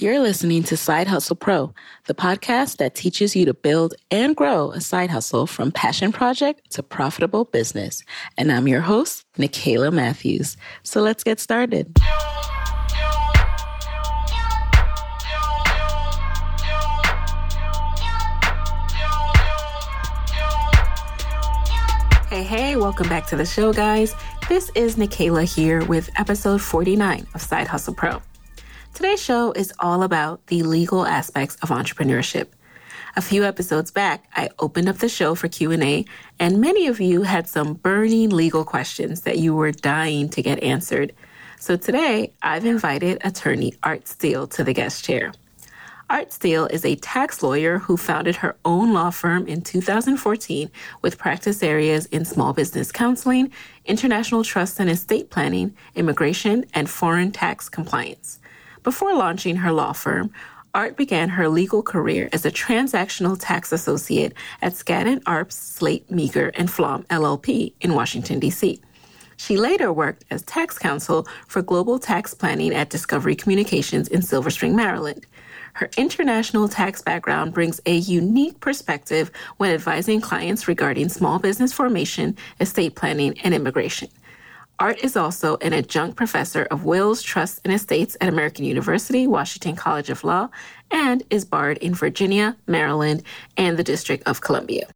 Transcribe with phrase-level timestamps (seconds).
[0.00, 1.74] You're listening to Side Hustle Pro,
[2.06, 6.70] the podcast that teaches you to build and grow a side hustle from passion project
[6.74, 8.04] to profitable business.
[8.36, 10.56] And I'm your host, Nicaila Matthews.
[10.84, 11.98] So let's get started.
[22.28, 24.14] Hey, hey, welcome back to the show, guys.
[24.48, 28.22] This is Nicaila here with episode 49 of Side Hustle Pro.
[28.98, 32.48] Today's show is all about the legal aspects of entrepreneurship.
[33.14, 36.04] A few episodes back, I opened up the show for Q&A,
[36.40, 40.60] and many of you had some burning legal questions that you were dying to get
[40.64, 41.12] answered.
[41.60, 45.32] So today, I've invited attorney Art Steele to the guest chair.
[46.10, 51.18] Art Steele is a tax lawyer who founded her own law firm in 2014 with
[51.18, 53.52] practice areas in small business counseling,
[53.84, 58.40] international trust and estate planning, immigration, and foreign tax compliance.
[58.88, 60.30] Before launching her law firm,
[60.72, 66.52] Art began her legal career as a transactional tax associate at Skadden Arps, Slate, Meagher,
[66.54, 68.80] and Flom LLP in Washington, D.C.
[69.36, 74.48] She later worked as tax counsel for global tax planning at Discovery Communications in Silver
[74.48, 75.26] Spring, Maryland.
[75.74, 82.38] Her international tax background brings a unique perspective when advising clients regarding small business formation,
[82.58, 84.08] estate planning, and immigration.
[84.80, 89.74] Art is also an adjunct professor of wills, trusts, and estates at American University, Washington
[89.74, 90.50] College of Law,
[90.92, 93.24] and is barred in Virginia, Maryland,
[93.56, 94.88] and the District of Columbia.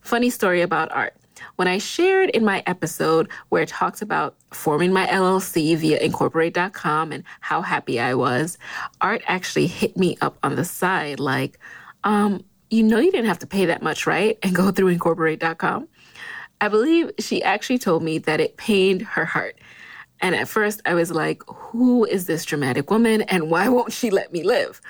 [0.00, 1.14] Funny story about Art.
[1.54, 7.12] When I shared in my episode where I talked about forming my LLC via incorporate.com
[7.12, 8.58] and how happy I was,
[9.00, 11.58] Art actually hit me up on the side like,
[12.02, 14.38] um, you know you didn't have to pay that much, right?
[14.42, 15.88] And go through incorporate.com.
[16.62, 19.58] I believe she actually told me that it pained her heart.
[20.20, 24.10] And at first, I was like, who is this dramatic woman and why won't she
[24.10, 24.80] let me live?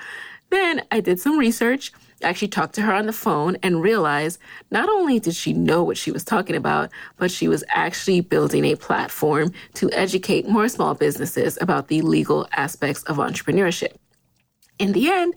[0.51, 4.37] Then I did some research, actually talked to her on the phone, and realized
[4.69, 8.65] not only did she know what she was talking about, but she was actually building
[8.65, 13.95] a platform to educate more small businesses about the legal aspects of entrepreneurship.
[14.77, 15.33] In the end,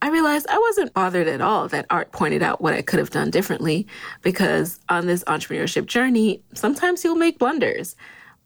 [0.00, 3.10] I realized I wasn't bothered at all that Art pointed out what I could have
[3.10, 3.86] done differently
[4.22, 7.96] because on this entrepreneurship journey, sometimes you'll make blunders.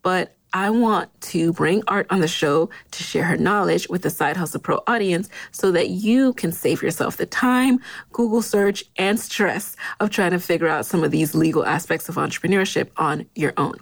[0.03, 4.11] But I want to bring Art on the show to share her knowledge with the
[4.11, 7.81] Side Hustle Pro audience so that you can save yourself the time,
[8.13, 12.15] Google search, and stress of trying to figure out some of these legal aspects of
[12.15, 13.75] entrepreneurship on your own.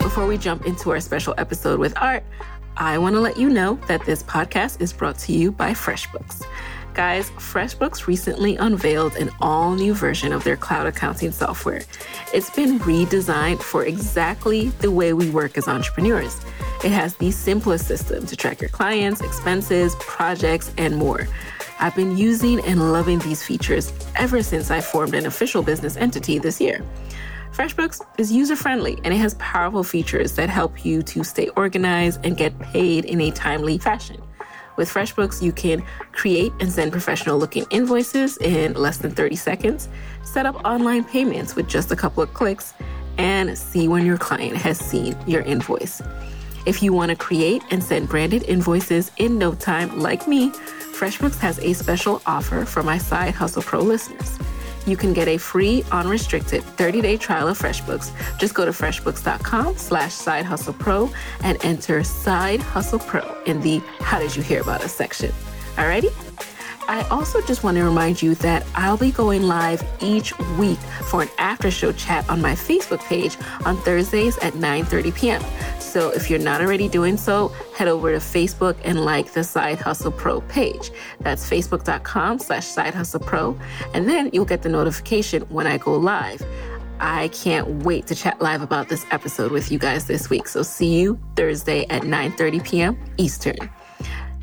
[0.00, 2.24] Before we jump into our special episode with Art,
[2.80, 6.46] I want to let you know that this podcast is brought to you by FreshBooks.
[6.94, 11.82] Guys, FreshBooks recently unveiled an all new version of their cloud accounting software.
[12.32, 16.40] It's been redesigned for exactly the way we work as entrepreneurs.
[16.84, 21.26] It has the simplest system to track your clients, expenses, projects, and more.
[21.80, 26.38] I've been using and loving these features ever since I formed an official business entity
[26.38, 26.84] this year.
[27.52, 32.24] FreshBooks is user friendly and it has powerful features that help you to stay organized
[32.24, 34.22] and get paid in a timely fashion.
[34.76, 35.82] With FreshBooks, you can
[36.12, 39.88] create and send professional looking invoices in less than 30 seconds,
[40.22, 42.74] set up online payments with just a couple of clicks,
[43.16, 46.00] and see when your client has seen your invoice.
[46.64, 51.38] If you want to create and send branded invoices in no time, like me, FreshBooks
[51.40, 54.38] has a special offer for my Side Hustle Pro listeners
[54.88, 58.10] you can get a free unrestricted 30-day trial of FreshBooks.
[58.38, 61.10] Just go to freshbooks.com slash side hustle pro
[61.42, 65.32] and enter side hustle pro in the how did you hear about us section.
[65.76, 66.12] Alrighty?
[66.88, 71.20] I also just want to remind you that I'll be going live each week for
[71.20, 75.42] an after show chat on my Facebook page on Thursdays at 9:30 p.m.
[75.88, 79.78] So if you're not already doing so, head over to Facebook and like the Side
[79.78, 80.90] Hustle Pro page.
[81.20, 83.58] That's facebook.com slash side hustle pro.
[83.94, 86.42] And then you'll get the notification when I go live.
[87.00, 90.46] I can't wait to chat live about this episode with you guys this week.
[90.46, 92.98] So see you Thursday at 9:30 p.m.
[93.16, 93.56] Eastern.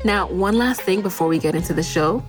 [0.04, 2.24] Now, one last thing before we get into the show.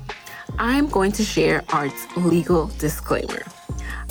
[0.60, 3.42] I'm going to share Art's legal disclaimer.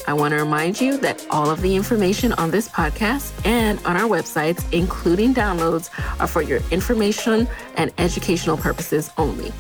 [0.08, 3.96] I want to remind you that all of the information on this podcast and on
[3.96, 9.52] our websites, including downloads, are for your information and educational purposes only.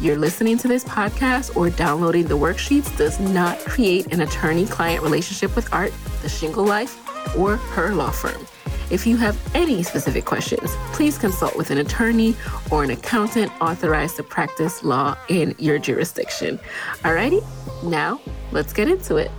[0.00, 5.04] You're listening to this podcast or downloading the worksheets does not create an attorney client
[5.04, 5.92] relationship with Art,
[6.22, 6.98] the Shingle Life,
[7.36, 8.46] or her law firm.
[8.90, 12.34] If you have any specific questions, please consult with an attorney
[12.70, 16.58] or an accountant authorized to practice law in your jurisdiction.
[17.02, 17.42] Alrighty,
[17.84, 18.20] now
[18.50, 19.30] let's get into it.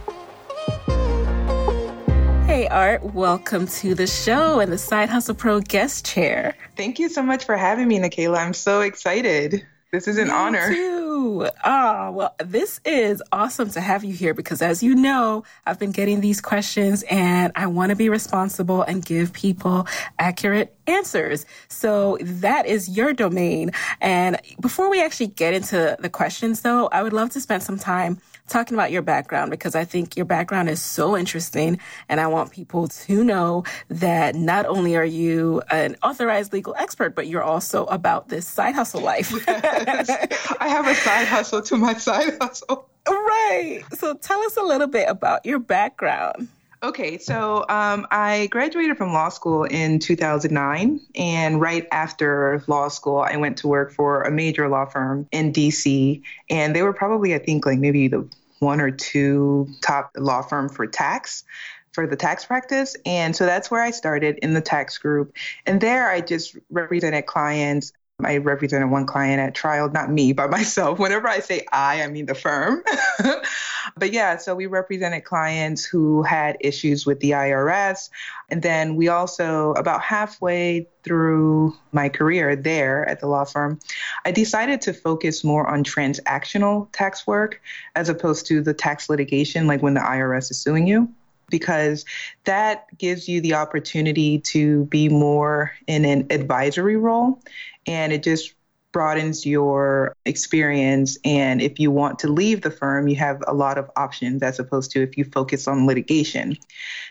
[2.76, 6.58] Art, welcome to the show and the Side Hustle Pro guest chair.
[6.76, 8.38] Thank you so much for having me, Nicaila.
[8.38, 9.66] I'm so excited.
[9.94, 10.74] This is an Me honor.
[10.74, 11.48] Too.
[11.64, 15.94] Oh, well, this is awesome to have you here because, as you know, I've been
[15.94, 19.88] getting these questions and I want to be responsible and give people
[20.20, 21.46] accurate answers.
[21.70, 23.72] So that is your domain.
[24.02, 27.80] And before we actually get into the questions, though, I would love to spend some
[27.80, 31.80] time talking about your background because I think your background is so interesting.
[32.10, 37.16] And I want people to know that not only are you an authorized legal expert,
[37.16, 39.32] but you're also about this side hustle life.
[39.48, 40.10] yes.
[40.60, 42.88] I have a side hustle to my side hustle.
[43.08, 43.84] Right.
[43.94, 46.48] So tell us a little bit about your background.
[46.86, 51.02] Okay, so um, I graduated from law school in 2009.
[51.16, 55.52] And right after law school, I went to work for a major law firm in
[55.52, 56.22] DC.
[56.48, 58.30] And they were probably, I think, like maybe the
[58.60, 61.44] one or two top law firm for tax
[61.92, 62.96] for the tax practice.
[63.04, 65.36] And so that's where I started in the tax group.
[65.66, 67.94] And there I just represented clients
[68.24, 71.00] I represented one client at trial, not me, but myself.
[71.00, 72.82] Whenever I say I, I mean the firm.
[73.98, 78.10] but yeah, so we represented clients who had issues with the IRS.
[78.50, 83.80] And then we also, about halfway through my career there at the law firm,
[84.24, 87.62] I decided to focus more on transactional tax work
[87.96, 91.10] as opposed to the tax litigation, like when the IRS is suing you
[91.50, 92.06] because
[92.46, 97.40] that gives you the opportunity to be more in an advisory role
[97.88, 98.54] and it just
[98.96, 101.18] broadens your experience.
[101.26, 104.58] And if you want to leave the firm, you have a lot of options as
[104.58, 106.58] opposed to if you focus on litigation.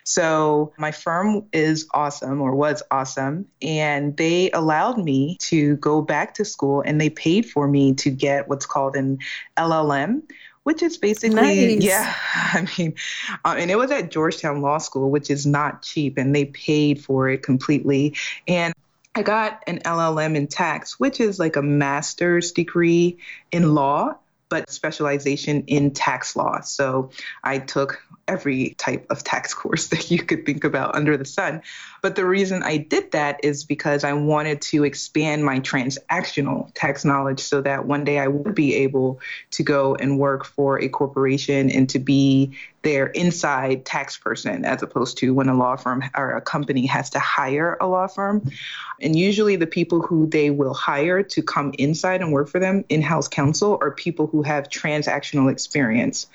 [0.02, 3.44] So my firm is awesome or was awesome.
[3.60, 8.08] And they allowed me to go back to school and they paid for me to
[8.08, 9.18] get what's called an
[9.58, 10.22] LLM,
[10.62, 11.84] which is basically Nice.
[11.84, 12.94] yeah i mean
[13.44, 17.04] uh, and it was at georgetown law school which is not cheap and they paid
[17.04, 18.16] for it completely
[18.48, 18.72] and
[19.14, 23.18] i got an llm in tax which is like a master's degree
[23.52, 24.14] in law
[24.50, 26.60] but specialization in tax law.
[26.60, 27.10] So
[27.42, 31.62] i took every type of tax course that you could think about under the sun
[32.04, 37.02] but the reason I did that is because I wanted to expand my transactional tax
[37.02, 39.20] knowledge so that one day I would be able
[39.52, 44.82] to go and work for a corporation and to be their inside tax person as
[44.82, 48.50] opposed to when a law firm or a company has to hire a law firm.
[49.00, 52.84] And usually the people who they will hire to come inside and work for them,
[52.90, 56.26] in house counsel, are people who have transactional experience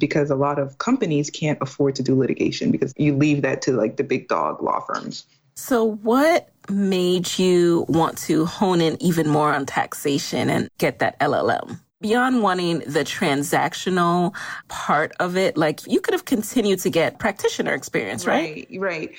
[0.00, 3.72] because a lot of companies can't afford to do litigation because you leave that to
[3.72, 5.26] like the big dog law firms.
[5.54, 11.18] So, what made you want to hone in even more on taxation and get that
[11.20, 11.78] LLM?
[12.00, 14.34] Beyond wanting the transactional
[14.68, 18.66] part of it, like you could have continued to get practitioner experience, right?
[18.70, 19.10] Right, right.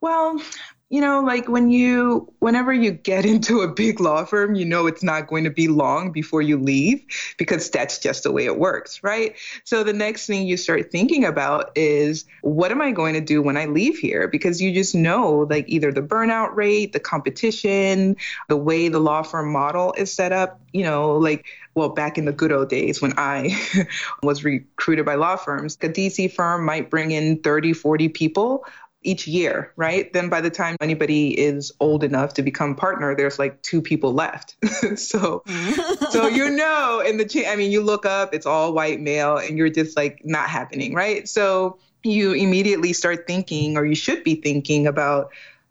[0.00, 0.40] Well,
[0.90, 4.86] you know, like when you, whenever you get into a big law firm, you know
[4.86, 7.02] it's not going to be long before you leave
[7.38, 9.36] because that's just the way it works, right?
[9.64, 13.40] So the next thing you start thinking about is what am I going to do
[13.40, 14.26] when I leave here?
[14.26, 18.16] Because you just know, like, either the burnout rate, the competition,
[18.48, 22.24] the way the law firm model is set up, you know, like, well, back in
[22.24, 23.56] the good old days when I
[24.22, 28.64] was recruited by law firms, the DC firm might bring in 30, 40 people
[29.02, 30.12] each year, right?
[30.12, 34.12] Then by the time anybody is old enough to become partner, there's like two people
[34.12, 34.56] left.
[34.96, 36.10] so, mm.
[36.10, 39.38] so you know, in the cha- I mean, you look up, it's all white male,
[39.38, 41.28] and you're just like not happening, right?
[41.28, 45.30] So you immediately start thinking, or you should be thinking about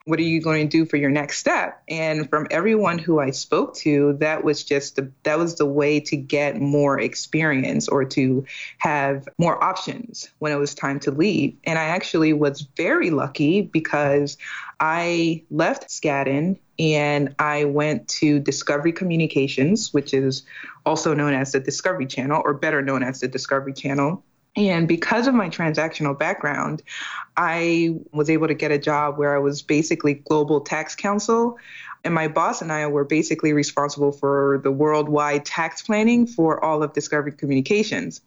[0.10, 1.82] what are you going to do for your next step?
[1.88, 6.00] And from everyone who i spoke to that was just the that was the way
[6.00, 8.46] to get more experience or to
[8.80, 11.56] have more options when it was time to leave.
[11.64, 14.38] And i actually was very lucky because
[14.80, 20.44] i left skadden and i went to discovery communications which is
[20.86, 24.24] also known as the discovery channel or better known as the discovery channel
[24.60, 26.84] and because of my transactional background,
[27.38, 31.58] I was able to get a job where I was basically global tax counsel.
[32.04, 36.84] And my boss and I were basically responsible for the worldwide tax planning for all
[36.84, 38.22] of Discovery Communications,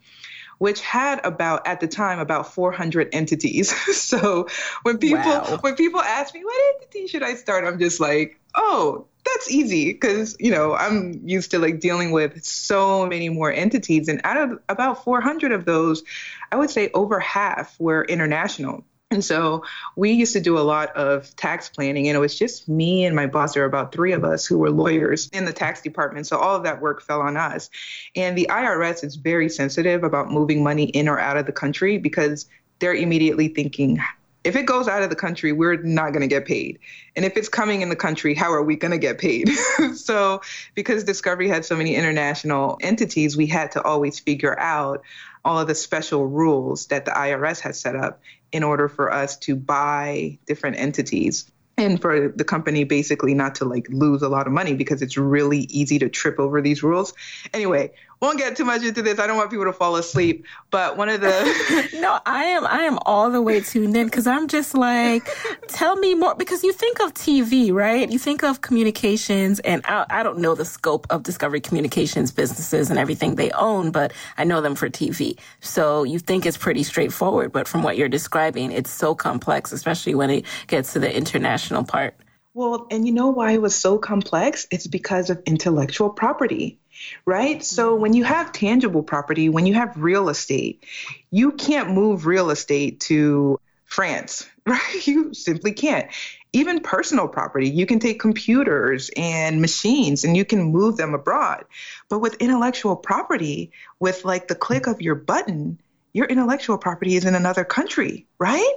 [0.58, 3.70] which had about at the time about 400 entities.
[3.96, 4.48] so
[4.82, 5.58] when people Wow.
[5.60, 9.92] when people ask me what entity should I start, I'm just like, oh, that's easy
[9.92, 14.36] because you know I'm used to like dealing with so many more entities, and out
[14.36, 16.02] of about 400 of those,
[16.50, 18.84] I would say over half were international.
[19.12, 22.66] And so we used to do a lot of tax planning, and it was just
[22.66, 23.52] me and my boss.
[23.52, 26.26] There were about three of us who were lawyers in the tax department.
[26.26, 27.68] So all of that work fell on us.
[28.16, 31.98] And the IRS is very sensitive about moving money in or out of the country
[31.98, 32.46] because
[32.78, 34.00] they're immediately thinking,
[34.44, 36.78] if it goes out of the country, we're not going to get paid.
[37.14, 39.48] And if it's coming in the country, how are we going to get paid?
[39.94, 40.40] so,
[40.74, 45.02] because Discovery had so many international entities, we had to always figure out
[45.44, 48.20] all of the special rules that the IRS has set up
[48.50, 53.64] in order for us to buy different entities and for the company basically not to
[53.64, 57.14] like lose a lot of money because it's really easy to trip over these rules.
[57.54, 59.18] Anyway, won't get too much into this.
[59.18, 60.46] I don't want people to fall asleep.
[60.70, 64.28] But one of the no, I am I am all the way tuned in because
[64.28, 65.28] I'm just like,
[65.66, 68.08] tell me more because you think of TV, right?
[68.08, 72.90] You think of communications, and I, I don't know the scope of Discovery Communications businesses
[72.90, 75.36] and everything they own, but I know them for TV.
[75.60, 80.14] So you think it's pretty straightforward, but from what you're describing, it's so complex, especially
[80.14, 82.14] when it gets to the international part.
[82.54, 84.66] Well, and you know why it was so complex?
[84.70, 86.78] It's because of intellectual property
[87.24, 87.64] right?
[87.64, 88.02] So mm-hmm.
[88.02, 90.84] when you have tangible property, when you have real estate,
[91.30, 95.06] you can't move real estate to France, right?
[95.06, 96.10] You simply can't.
[96.54, 101.64] Even personal property, you can take computers and machines and you can move them abroad.
[102.10, 105.78] But with intellectual property, with like the click of your button,
[106.12, 108.74] your intellectual property is in another country, right?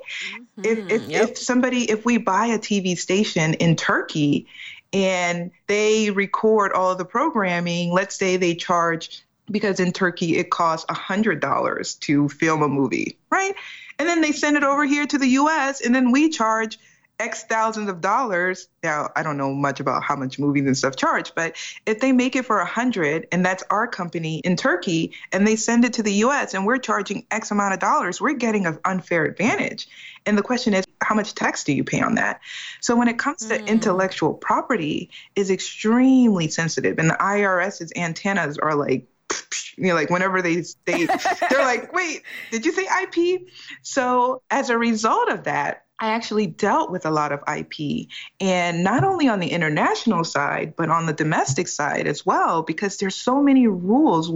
[0.58, 0.65] Mm-hmm.
[0.65, 1.29] If if, yep.
[1.29, 4.48] if somebody if we buy a TV station in Turkey
[4.95, 7.91] and they record all the programming.
[7.91, 9.21] Let's say they charge
[9.51, 13.53] because in Turkey it costs $100 to film a movie, right?
[13.99, 16.79] And then they send it over here to the US and then we charge
[17.19, 18.69] X thousands of dollars.
[18.83, 22.13] Now, I don't know much about how much movies and stuff charge, but if they
[22.13, 25.93] make it for a hundred and that's our company in Turkey and they send it
[25.93, 29.89] to the US and we're charging X amount of dollars, we're getting an unfair advantage.
[30.25, 32.41] And the question is, how much tax do you pay on that?
[32.81, 33.67] So when it comes to mm.
[33.67, 39.07] intellectual property is extremely sensitive and the IRS's antennas are like
[39.77, 42.21] you know like whenever they they they're like wait
[42.51, 43.41] did you say ip
[43.81, 48.07] so as a result of that I actually dealt with a lot of IP,
[48.41, 52.97] and not only on the international side, but on the domestic side as well, because
[52.97, 54.31] there's so many rules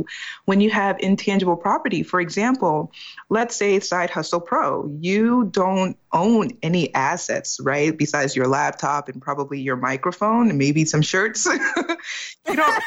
[0.46, 2.04] when you have intangible property.
[2.04, 2.94] For example,
[3.30, 7.96] let's say Side Hustle Pro, you don't own any assets, right?
[7.98, 11.46] Besides your laptop and probably your microphone and maybe some shirts.
[11.46, 11.68] you don't.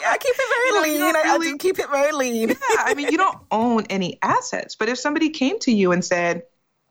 [0.00, 1.00] yeah, keep it very lean.
[1.00, 2.48] Really, I, do keep it very lean.
[2.48, 4.74] yeah, I mean, you don't own any assets.
[4.74, 6.42] But if somebody came to you and said,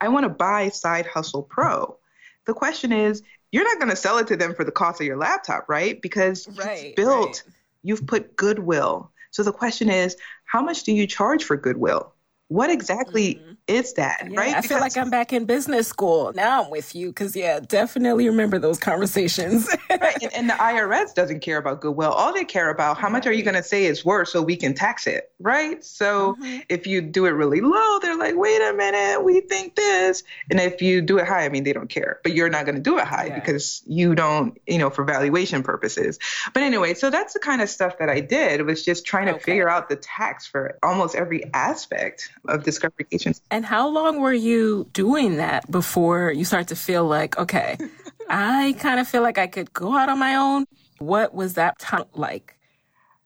[0.01, 1.97] I want to buy Side Hustle Pro.
[2.45, 5.07] The question is, you're not going to sell it to them for the cost of
[5.07, 6.01] your laptop, right?
[6.01, 7.55] Because right, it's built, right.
[7.83, 9.11] you've put goodwill.
[9.31, 10.15] So the question is,
[10.45, 12.13] how much do you charge for goodwill?
[12.49, 13.51] What exactly mm-hmm.
[13.67, 14.49] is that yeah, right?
[14.49, 16.33] I because, feel like i'm back in business school.
[16.35, 19.69] Now i'm with you because yeah definitely remember those conversations.
[19.89, 22.11] Right and, and, the irs doesn't care about goodwill.
[22.11, 24.55] All they care about how much are you going to say it's worth so we
[24.55, 25.83] can tax it right?
[25.83, 26.59] So mm-hmm.
[26.69, 30.23] if you do it really low they're like wait a minute we think this.
[30.49, 32.19] And if you do it high i mean they don't care.
[32.23, 33.35] But you're not going to do it high yeah.
[33.35, 36.17] because you don't you know for valuation purposes.
[36.53, 39.33] But anyway so that's the kind of stuff that i did was just trying to
[39.33, 39.43] okay.
[39.43, 43.41] figure out the tax for almost every aspect of discovery agents.
[43.51, 47.77] And how long were you doing that before you start to feel like, okay,
[48.29, 50.65] I kind of feel like I could go out on my own?
[50.99, 52.55] What was that time like?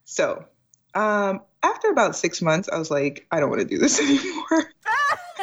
[0.05, 0.45] So,
[0.93, 4.71] um, after about six months, I was like, I don't want to do this anymore.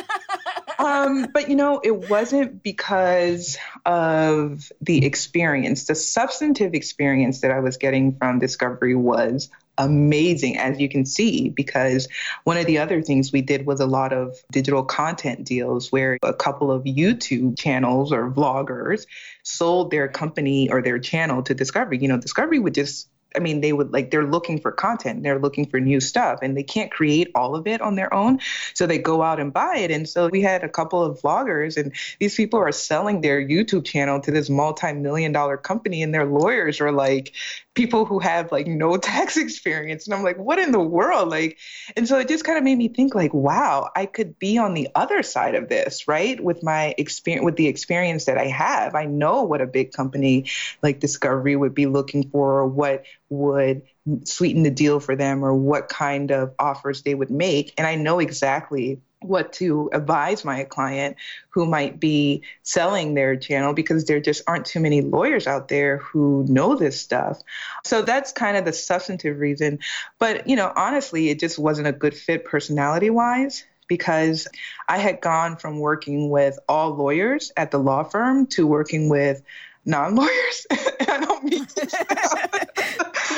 [0.78, 5.86] um, but you know, it wasn't because of the experience.
[5.86, 9.48] The substantive experience that I was getting from Discovery was
[9.80, 12.06] amazing, as you can see, because
[12.44, 16.18] one of the other things we did was a lot of digital content deals where
[16.22, 19.06] a couple of YouTube channels or vloggers
[19.42, 21.98] sold their company or their channel to Discovery.
[21.98, 25.38] You know, Discovery would just I mean, they would like, they're looking for content, they're
[25.38, 28.40] looking for new stuff, and they can't create all of it on their own.
[28.74, 29.90] So they go out and buy it.
[29.90, 33.84] And so we had a couple of vloggers, and these people are selling their YouTube
[33.84, 37.34] channel to this multi million dollar company, and their lawyers are like,
[37.74, 41.58] people who have like no tax experience and i'm like what in the world like
[41.96, 44.74] and so it just kind of made me think like wow i could be on
[44.74, 48.94] the other side of this right with my experience with the experience that i have
[48.94, 50.46] i know what a big company
[50.82, 53.82] like discovery would be looking for or what would
[54.24, 57.94] sweeten the deal for them or what kind of offers they would make and i
[57.94, 61.16] know exactly what to advise my client
[61.50, 65.98] who might be selling their channel because there just aren't too many lawyers out there
[65.98, 67.38] who know this stuff.
[67.84, 69.78] So that's kind of the substantive reason.
[70.18, 74.48] But, you know, honestly, it just wasn't a good fit personality wise because
[74.88, 79.42] I had gone from working with all lawyers at the law firm to working with
[79.84, 80.66] non lawyers.
[80.70, 81.66] I don't mean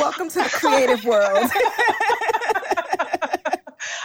[0.02, 1.38] Welcome to the creative world.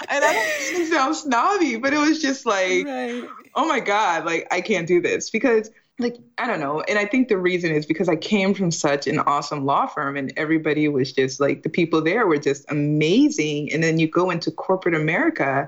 [0.09, 3.27] and I don't mean to sound snobby, but it was just like, right.
[3.55, 6.81] oh my God, like I can't do this because like I don't know.
[6.81, 10.17] And I think the reason is because I came from such an awesome law firm
[10.17, 13.73] and everybody was just like the people there were just amazing.
[13.73, 15.67] And then you go into corporate America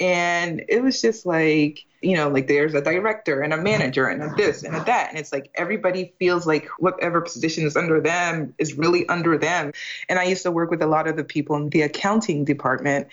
[0.00, 3.64] and it was just like, you know, like there's a director and a uh-huh.
[3.64, 4.84] manager and a this and a uh-huh.
[4.84, 5.08] that.
[5.10, 9.72] And it's like everybody feels like whatever position is under them is really under them.
[10.08, 13.08] And I used to work with a lot of the people in the accounting department,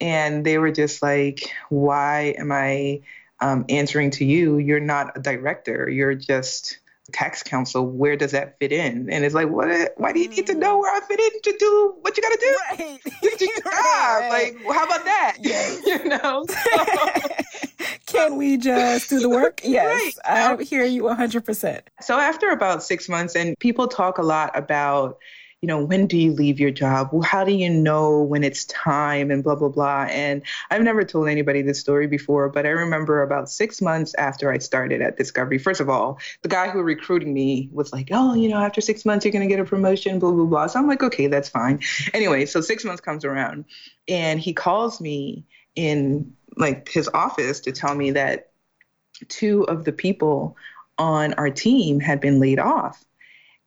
[0.00, 3.00] and they were just like, why am I
[3.40, 4.58] um, answering to you?
[4.58, 6.78] You're not a director, you're just
[7.12, 9.10] tax counsel, where does that fit in?
[9.10, 9.94] And it's like, what?
[9.96, 10.58] Why do you need to mm.
[10.58, 12.56] know where I fit in to do what you got to do?
[12.70, 13.00] Right.
[13.38, 13.64] job.
[13.64, 14.28] right.
[14.30, 15.36] Like, well, how about that?
[15.46, 15.82] Yes.
[15.86, 16.44] you know.
[18.16, 19.60] Can we just do the work?
[19.64, 20.58] Yes, right.
[20.58, 21.80] I hear you 100%.
[22.00, 25.18] So after about six months, and people talk a lot about
[25.62, 27.08] you know, when do you leave your job?
[27.12, 30.06] Well, how do you know when it's time and blah, blah, blah.
[30.10, 34.52] And I've never told anybody this story before, but I remember about six months after
[34.52, 38.34] I started at Discovery, first of all, the guy who recruited me was like, oh,
[38.34, 40.66] you know, after six months, you're going to get a promotion, blah, blah, blah.
[40.66, 41.80] So I'm like, okay, that's fine.
[42.12, 43.64] Anyway, so six months comes around
[44.06, 45.46] and he calls me
[45.76, 48.48] in like his office to tell me that
[49.28, 50.56] two of the people
[50.98, 53.04] on our team had been laid off.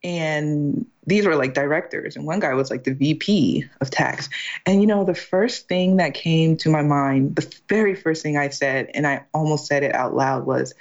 [0.03, 2.15] And these were like directors.
[2.15, 4.29] And one guy was like the vp of tax.
[4.65, 8.37] And you know the first thing that came to my mind the very first thing
[8.37, 10.73] i said and i almost said it out loud was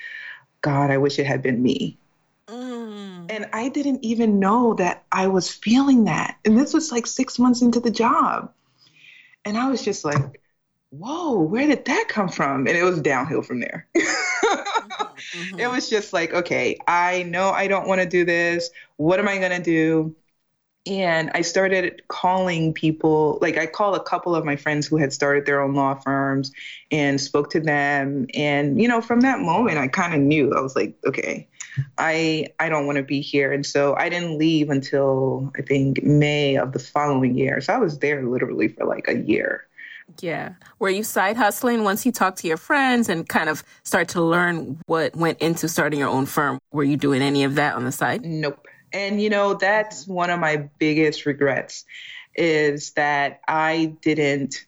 [0.62, 1.98] god i wish it had been me.
[2.46, 3.30] Mm.
[3.30, 6.36] and i didn't even know that i was feeling that.
[6.44, 8.52] And this was like six months into the job.
[9.44, 10.40] And i was just like
[10.90, 13.86] whoa where did that come from and it was downhill from there
[15.34, 15.60] Mm-hmm.
[15.60, 18.70] It was just like, okay, I know I don't want to do this.
[18.96, 20.16] What am I going to do?
[20.86, 25.12] And I started calling people, like I called a couple of my friends who had
[25.12, 26.50] started their own law firms
[26.90, 28.26] and spoke to them.
[28.32, 31.46] And, you know, from that moment, I kind of knew I was like, okay,
[31.98, 33.52] I I don't want to be here.
[33.52, 37.60] And so I didn't leave until I think May of the following year.
[37.60, 39.67] So I was there literally for like a year.
[40.20, 40.54] Yeah.
[40.78, 44.22] Were you side hustling once you talked to your friends and kind of start to
[44.22, 46.58] learn what went into starting your own firm?
[46.72, 48.24] Were you doing any of that on the side?
[48.24, 48.66] Nope.
[48.92, 51.84] And you know, that's one of my biggest regrets
[52.34, 54.66] is that I didn't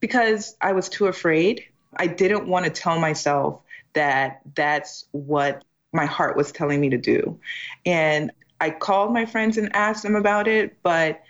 [0.00, 1.64] because I was too afraid.
[1.96, 3.60] I didn't want to tell myself
[3.94, 7.38] that that's what my heart was telling me to do.
[7.86, 11.22] And I called my friends and asked them about it, but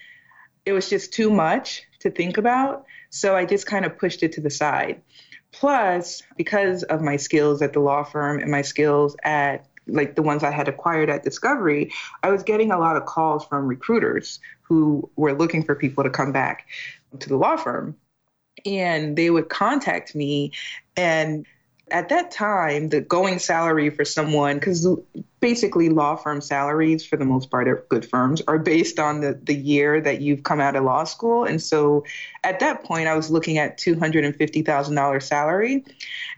[0.64, 2.84] it was just too much to think about.
[3.12, 5.02] So I just kind of pushed it to the side.
[5.52, 10.22] Plus, because of my skills at the law firm and my skills at like the
[10.22, 14.40] ones I had acquired at Discovery, I was getting a lot of calls from recruiters
[14.62, 16.66] who were looking for people to come back
[17.18, 17.96] to the law firm.
[18.64, 20.52] And they would contact me
[20.96, 21.44] and
[21.90, 24.86] at that time, the going salary for someone, because
[25.40, 29.38] basically law firm salaries for the most part of good firms are based on the,
[29.42, 31.44] the year that you've come out of law school.
[31.44, 32.04] And so
[32.42, 35.84] at that point, I was looking at $250,000 salary.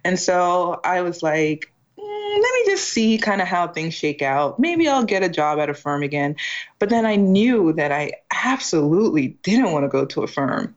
[0.04, 4.22] And so I was like, mm, let me just see kind of how things shake
[4.22, 4.59] out.
[4.59, 6.37] Maybe I'll get a job at a firm again.
[6.78, 10.74] But then I knew that I absolutely didn't want to go to a firm.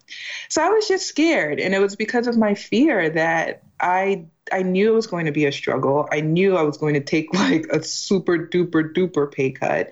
[0.49, 1.59] So I was just scared.
[1.59, 5.31] And it was because of my fear that I I knew it was going to
[5.31, 6.07] be a struggle.
[6.11, 9.91] I knew I was going to take like a super duper duper pay cut.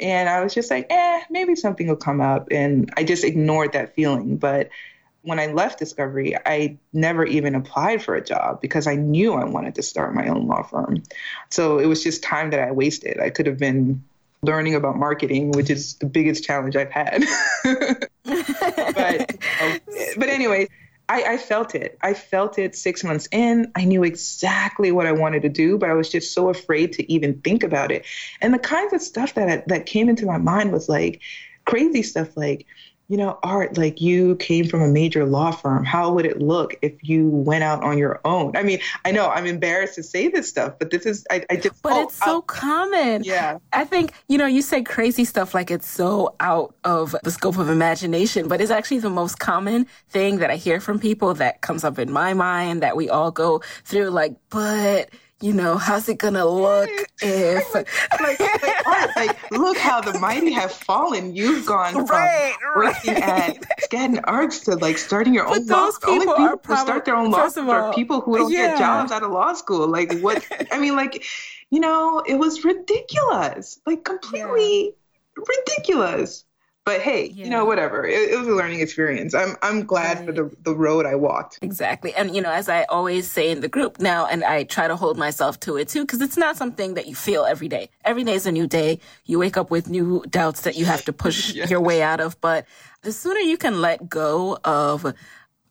[0.00, 2.48] And I was just like, eh, maybe something will come up.
[2.50, 4.36] And I just ignored that feeling.
[4.36, 4.70] But
[5.22, 9.44] when I left Discovery, I never even applied for a job because I knew I
[9.44, 11.02] wanted to start my own law firm.
[11.50, 13.20] So it was just time that I wasted.
[13.20, 14.02] I could have been
[14.42, 17.24] learning about marketing, which is the biggest challenge I've had.
[18.24, 19.36] but,
[20.16, 20.68] but anyway,
[21.08, 21.98] I, I, felt it.
[22.02, 23.70] I felt it six months in.
[23.74, 27.12] I knew exactly what I wanted to do, but I was just so afraid to
[27.12, 28.06] even think about it.
[28.40, 31.20] And the kinds of stuff that that came into my mind was like
[31.66, 32.66] crazy stuff, like
[33.08, 35.84] you know, Art, like you came from a major law firm.
[35.84, 38.56] How would it look if you went out on your own?
[38.56, 41.56] I mean, I know I'm embarrassed to say this stuff, but this is, I, I
[41.56, 43.22] just, but oh, it's so common.
[43.22, 43.58] Yeah.
[43.72, 47.58] I think, you know, you say crazy stuff like it's so out of the scope
[47.58, 51.60] of imagination, but it's actually the most common thing that I hear from people that
[51.60, 54.10] comes up in my mind that we all go through.
[54.10, 56.88] Like, but, you know, how's it gonna look
[57.22, 57.88] if like,
[58.20, 61.34] like, like, look how the mighty have fallen.
[61.34, 63.22] You've gone from right, working right.
[63.22, 66.14] at Skadden Arps to like starting your but own law school.
[66.14, 68.68] Only people who start their own law school are people who don't yeah.
[68.68, 69.88] get jobs out of law school.
[69.88, 71.24] Like what I mean, like,
[71.70, 73.80] you know, it was ridiculous.
[73.86, 74.94] Like completely
[75.36, 75.44] yeah.
[75.58, 76.44] ridiculous.
[76.86, 77.44] But hey, yeah.
[77.44, 78.04] you know, whatever.
[78.04, 79.34] It, it, was a learning experience.
[79.34, 80.26] I'm I'm glad right.
[80.26, 81.58] for the the road I walked.
[81.62, 82.14] Exactly.
[82.14, 84.94] And you know, as I always say in the group now, and I try to
[84.94, 87.88] hold myself to it too, because it's not something that you feel every day.
[88.04, 89.00] Every day is a new day.
[89.24, 91.70] You wake up with new doubts that you have to push yes.
[91.70, 92.38] your way out of.
[92.42, 92.66] But
[93.00, 95.14] the sooner you can let go of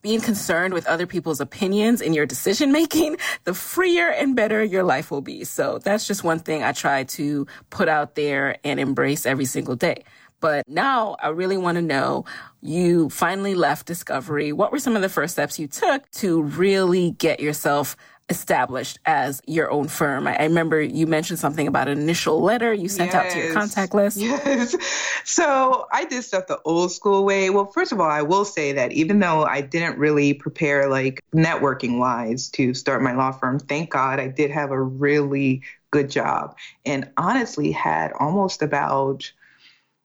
[0.04, 4.82] being concerned with other people's opinions in your decision making, the freer and better your
[4.82, 5.44] life will be.
[5.44, 9.76] So that's just one thing I try to put out there and embrace every single
[9.76, 10.04] day.
[10.44, 12.26] But now I really want to know
[12.60, 14.52] you finally left Discovery.
[14.52, 17.96] What were some of the first steps you took to really get yourself
[18.28, 20.26] established as your own firm.
[20.26, 23.24] I, remember you mentioned something about an initial letter you sent yes.
[23.24, 24.18] out to your contact list.
[24.18, 24.76] Yes.
[25.24, 27.48] So I did stuff the old school way.
[27.48, 31.24] Well, first of all, I will say that even though I didn't really prepare like
[31.34, 36.10] networking wise to start my law firm, thank God I did have a really good
[36.10, 39.32] job and honestly had almost about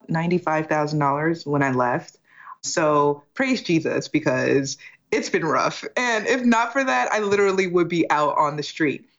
[0.10, 2.18] $95,000 when I left.
[2.62, 4.78] So praise Jesus because
[5.12, 5.86] it's been rough.
[5.96, 9.10] And if not for that, I literally would be out on the street.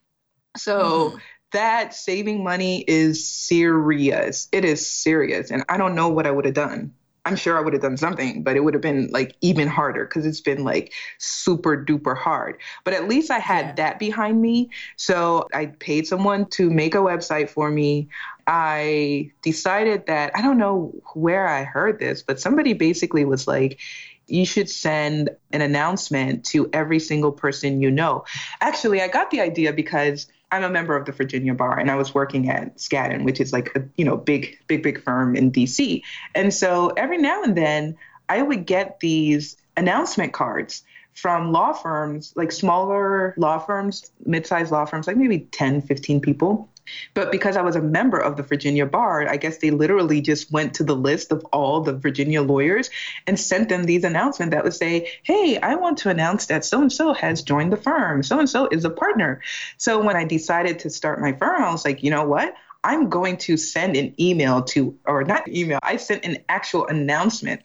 [0.57, 1.19] So mm-hmm.
[1.53, 4.49] that saving money is serious.
[4.53, 5.51] It is serious.
[5.51, 6.95] And I don't know what I would have done.
[7.25, 10.05] I'm sure I would have done something, but it would have been like even harder
[10.05, 12.59] because it's been like super duper hard.
[12.85, 13.73] But at least I had yeah.
[13.75, 14.71] that behind me.
[14.97, 18.09] So I paid someone to make a website for me.
[18.47, 23.79] I decided that I don't know where I heard this, but somebody basically was like,
[24.27, 28.25] you should send an announcement to every single person you know.
[28.61, 31.97] Actually, I got the idea because I'm a member of the Virginia Bar and I
[31.97, 35.53] was working at Skadden, which is like a, you know, big, big, big firm in
[35.53, 36.03] DC.
[36.35, 37.97] And so every now and then
[38.29, 40.83] I would get these announcement cards
[41.15, 46.69] from law firms, like smaller law firms, mid-sized law firms, like maybe 10, 15 people.
[47.15, 50.51] But because I was a member of the Virginia Bar, I guess they literally just
[50.51, 52.91] went to the list of all the Virginia lawyers
[53.27, 56.81] and sent them these announcements that would say, Hey, I want to announce that so
[56.81, 58.23] and so has joined the firm.
[58.23, 59.43] So and so is a partner.
[59.77, 62.55] So when I decided to start my firm, I was like, you know what?
[62.83, 67.63] I'm going to send an email to, or not email, I sent an actual announcement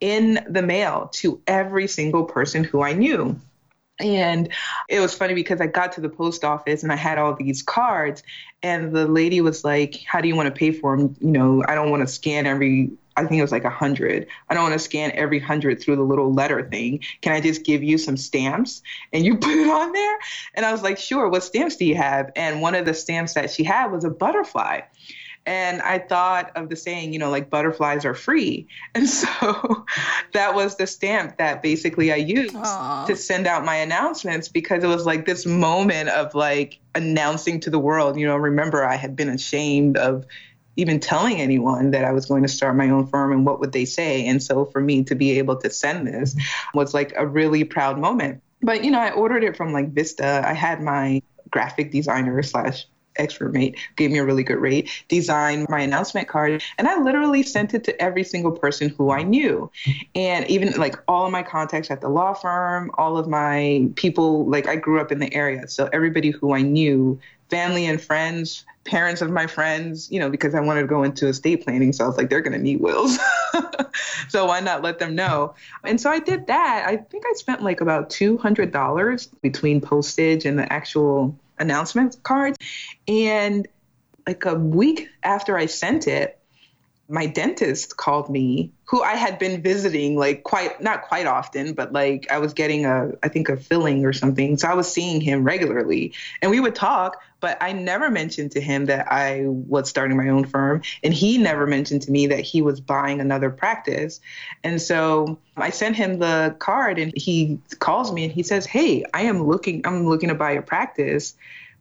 [0.00, 3.40] in the mail to every single person who I knew.
[4.00, 4.48] And
[4.88, 7.62] it was funny because I got to the post office and I had all these
[7.62, 8.22] cards,
[8.62, 11.14] and the lady was like, "How do you want to pay for them?
[11.20, 12.90] You know, I don't want to scan every.
[13.14, 14.26] I think it was like a hundred.
[14.48, 17.00] I don't want to scan every hundred through the little letter thing.
[17.20, 20.18] Can I just give you some stamps and you put it on there?"
[20.54, 21.28] And I was like, "Sure.
[21.28, 24.10] What stamps do you have?" And one of the stamps that she had was a
[24.10, 24.80] butterfly.
[25.44, 28.68] And I thought of the saying, you know, like butterflies are free.
[28.94, 29.86] And so
[30.32, 33.06] that was the stamp that basically I used Aww.
[33.06, 37.70] to send out my announcements because it was like this moment of like announcing to
[37.70, 40.26] the world, you know, remember I had been ashamed of
[40.76, 43.72] even telling anyone that I was going to start my own firm and what would
[43.72, 44.26] they say.
[44.26, 46.36] And so for me to be able to send this
[46.74, 48.42] was like a really proud moment.
[48.62, 50.42] But, you know, I ordered it from like Vista.
[50.44, 55.68] I had my graphic designer slash expert mate gave me a really good rate, designed
[55.68, 59.70] my announcement card, and I literally sent it to every single person who I knew.
[60.14, 64.46] And even like all of my contacts at the law firm, all of my people,
[64.46, 65.68] like I grew up in the area.
[65.68, 67.20] So everybody who I knew,
[67.50, 71.28] family and friends, parents of my friends, you know, because I wanted to go into
[71.28, 71.92] estate planning.
[71.92, 73.18] So I was like, they're going to need wills.
[74.28, 75.54] so why not let them know?
[75.84, 76.84] And so I did that.
[76.86, 82.58] I think I spent like about $200 between postage and the actual announcement cards.
[83.08, 83.66] And
[84.26, 86.38] like a week after I sent it,
[87.08, 91.92] my dentist called me who I had been visiting like quite not quite often but
[91.92, 95.20] like I was getting a I think a filling or something so I was seeing
[95.20, 99.90] him regularly and we would talk but I never mentioned to him that I was
[99.90, 103.50] starting my own firm and he never mentioned to me that he was buying another
[103.50, 104.20] practice.
[104.62, 109.04] And so I sent him the card and he calls me and he says hey
[109.12, 111.34] I am looking I'm looking to buy a practice.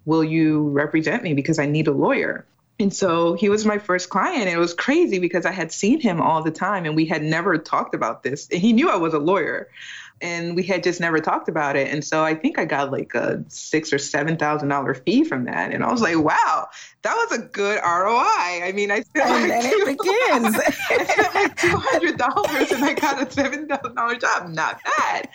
[0.06, 1.36] Will you represent me?
[1.36, 2.44] Because I need a lawyer.
[2.80, 4.42] And so he was my first client.
[4.42, 7.22] And it was crazy because I had seen him all the time and we had
[7.22, 8.50] never talked about this.
[8.52, 9.70] And he knew I was a lawyer
[10.22, 11.88] and we had just never talked about it.
[11.92, 15.46] And so I think I got like a six or seven thousand dollar fee from
[15.46, 15.72] that.
[15.72, 16.68] And I was like, wow,
[17.02, 18.64] that was a good ROI.
[18.64, 20.56] I mean, I spent and like then it begins.
[20.56, 24.50] I spent like two hundred dollars and I got a seven thousand dollar job.
[24.50, 25.30] Not bad.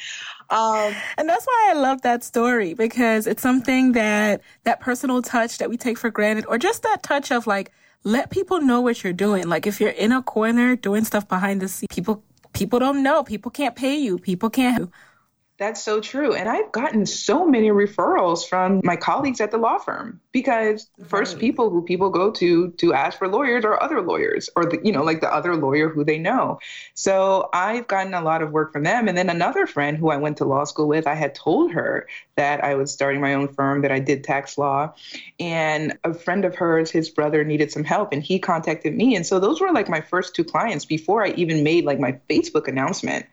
[0.49, 5.59] Um, and that's why I love that story because it's something that that personal touch
[5.59, 7.73] that we take for granted, or just that touch of like,
[8.05, 9.49] let people know what you're doing.
[9.49, 12.23] Like if you're in a corner doing stuff behind the scenes, people
[12.57, 13.23] people don't know.
[13.23, 14.19] People can't pay you.
[14.19, 14.91] People can't.
[15.59, 16.35] That's so true.
[16.35, 21.07] And I've gotten so many referrals from my colleagues at the law firm because the
[21.07, 21.41] first right.
[21.41, 24.93] people who people go to to ask for lawyers are other lawyers or the, you
[24.93, 26.59] know, like the other lawyer who they know.
[26.93, 29.09] So I've gotten a lot of work from them.
[29.09, 32.07] And then another friend who I went to law school with, I had told her
[32.37, 34.93] that I was starting my own firm, that I did tax law.
[35.41, 39.17] And a friend of hers, his brother needed some help and he contacted me.
[39.17, 42.21] And so those were like my first two clients before I even made like my
[42.29, 43.25] Facebook announcement.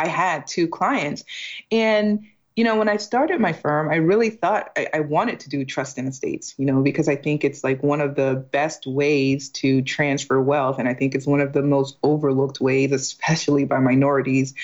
[0.00, 1.24] I had two clients.
[1.70, 5.48] And you know, when I started my firm, I really thought I, I, wanted to
[5.48, 8.86] do trust and estates, you know, because I think it's like one of the best
[8.86, 10.78] ways to transfer wealth.
[10.78, 14.54] And I think it's one of the most overlooked ways, especially by minorities.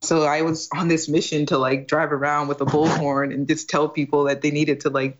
[0.00, 3.68] So I was on this mission to like drive around with a bullhorn and just
[3.68, 5.18] tell people that they needed to like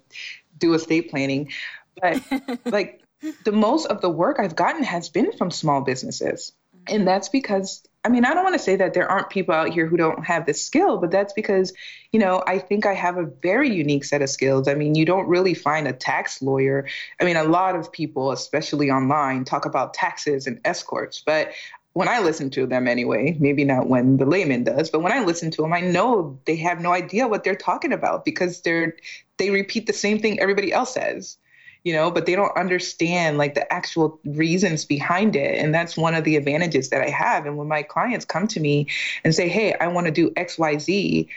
[0.58, 1.52] do estate planning.
[2.00, 2.20] But
[2.64, 3.02] like
[3.44, 6.52] the most of the work I've gotten has been from small businesses.
[6.88, 9.72] And that's because I mean, I don't want to say that there aren't people out
[9.72, 11.72] here who don't have this skill, but that's because,
[12.12, 14.68] you know, I think I have a very unique set of skills.
[14.68, 16.86] I mean, you don't really find a tax lawyer.
[17.18, 21.52] I mean, a lot of people, especially online, talk about taxes and S corps, but
[21.94, 25.24] when I listen to them anyway, maybe not when the layman does, but when I
[25.24, 28.96] listen to them, I know they have no idea what they're talking about because they're
[29.38, 31.38] they repeat the same thing everybody else says
[31.84, 35.58] you know, but they don't understand like the actual reasons behind it.
[35.58, 37.46] And that's one of the advantages that I have.
[37.46, 38.88] And when my clients come to me
[39.22, 41.28] and say, Hey, I want to do XYZ,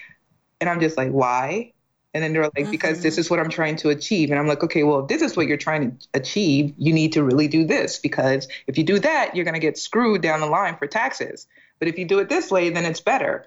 [0.59, 1.73] and I'm just like, why?
[2.13, 2.71] And then they're like, mm-hmm.
[2.71, 4.31] because this is what I'm trying to achieve.
[4.31, 7.13] And I'm like, okay, well, if this is what you're trying to achieve, you need
[7.13, 10.39] to really do this because if you do that, you're going to get screwed down
[10.39, 11.47] the line for taxes.
[11.79, 13.45] But if you do it this way, then it's better.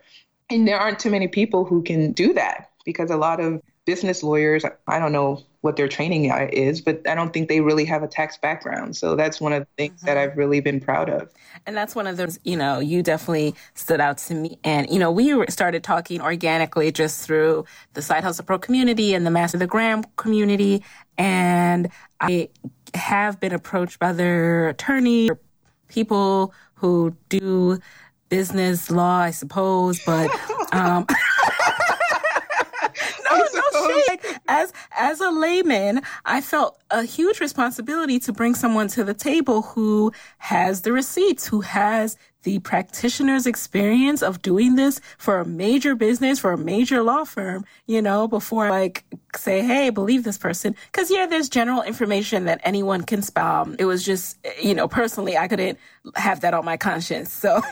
[0.50, 4.22] And there aren't too many people who can do that because a lot of business
[4.22, 8.02] lawyers, I don't know what their training is, but I don't think they really have
[8.02, 8.96] a tax background.
[8.96, 10.06] So that's one of the things mm-hmm.
[10.06, 11.30] that I've really been proud of.
[11.66, 14.58] And that's one of those, you know, you definitely stood out to me.
[14.64, 19.26] And, you know, we started talking organically just through the Side Hustle Pro community and
[19.26, 20.82] the Master the Gram community.
[21.18, 21.90] And
[22.20, 22.48] I
[22.94, 25.30] have been approached by other attorneys,
[25.88, 27.78] people who do
[28.30, 30.30] business law, I suppose, but,
[30.72, 31.06] um,
[34.50, 39.62] as as a layman, I felt a huge responsibility to bring someone to the table
[39.62, 45.94] who has the receipts, who has the practitioner's experience of doing this for a major
[45.94, 49.04] business, for a major law firm, you know, before I like
[49.36, 50.74] say, hey, believe this person.
[50.92, 53.76] Cause yeah, there's general information that anyone can spam.
[53.78, 55.78] It was just, you know, personally, I couldn't
[56.16, 57.32] have that on my conscience.
[57.32, 57.60] So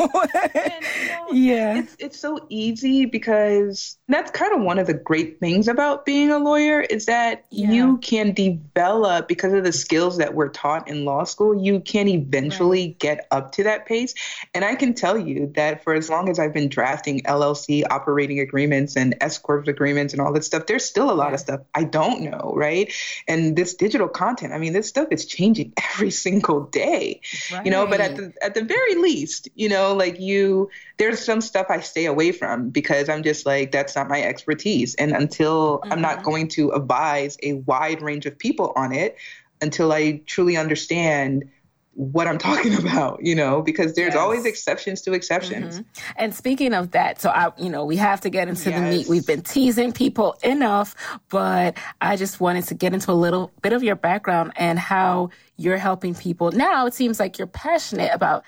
[0.54, 4.94] and, you know, yeah, it's, it's so easy because that's kind of one of the
[4.94, 7.70] great things about being a lawyer is that yeah.
[7.70, 12.08] you can develop because of the skills that we're taught in law school, you can
[12.08, 12.98] eventually right.
[12.98, 14.14] get up to that pace.
[14.58, 18.40] And I can tell you that for as long as I've been drafting LLC operating
[18.40, 21.60] agreements and S corp agreements and all that stuff, there's still a lot of stuff
[21.76, 22.92] I don't know, right?
[23.28, 27.20] And this digital content, I mean, this stuff is changing every single day,
[27.52, 27.64] right.
[27.64, 27.86] you know.
[27.86, 31.78] But at the at the very least, you know, like you, there's some stuff I
[31.78, 35.92] stay away from because I'm just like that's not my expertise, and until mm-hmm.
[35.92, 36.30] I'm not mm-hmm.
[36.30, 39.18] going to advise a wide range of people on it,
[39.60, 41.48] until I truly understand
[41.98, 44.16] what I'm talking about, you know, because there's yes.
[44.16, 45.80] always exceptions to exceptions.
[45.80, 46.12] Mm-hmm.
[46.16, 48.78] And speaking of that, so I, you know, we have to get into yes.
[48.78, 49.08] the meat.
[49.08, 50.94] We've been teasing people enough,
[51.28, 55.30] but I just wanted to get into a little bit of your background and how
[55.56, 56.52] you're helping people.
[56.52, 58.44] Now it seems like you're passionate about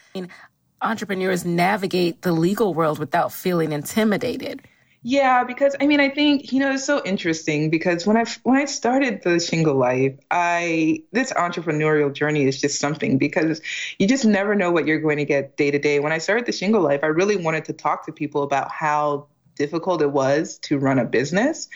[0.80, 4.62] entrepreneurs navigate the legal world without feeling intimidated.
[5.02, 8.58] Yeah, because I mean, I think you know it's so interesting because when I when
[8.58, 13.62] I started the Shingle Life, I this entrepreneurial journey is just something because
[13.98, 16.00] you just never know what you're going to get day to day.
[16.00, 19.28] When I started the Shingle Life, I really wanted to talk to people about how
[19.56, 21.68] difficult it was to run a business.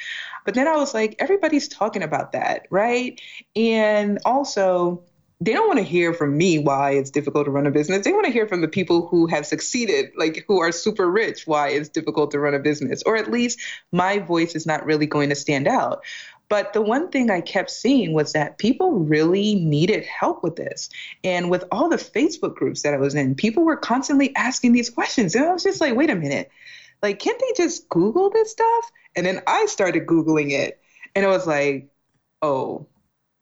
[0.45, 3.19] But then I was like, everybody's talking about that, right?
[3.57, 5.03] And also
[5.41, 8.05] they don't want to hear from me why it's difficult to run a business.
[8.05, 11.47] They want to hear from the people who have succeeded, like who are super rich,
[11.47, 13.03] why it's difficult to run a business.
[13.05, 13.61] Or at least
[13.93, 16.05] my voice is not really going to stand out.
[16.49, 20.89] But the one thing I kept seeing was that people really needed help with this.
[21.25, 24.91] And with all the Facebook groups that I was in, people were constantly asking these
[24.91, 25.35] questions.
[25.35, 26.51] And I was just like, wait a minute,
[27.03, 28.91] like, can't they just Google this stuff?
[29.17, 30.81] And then I started Googling it.
[31.15, 31.89] And it was like,
[32.43, 32.87] oh,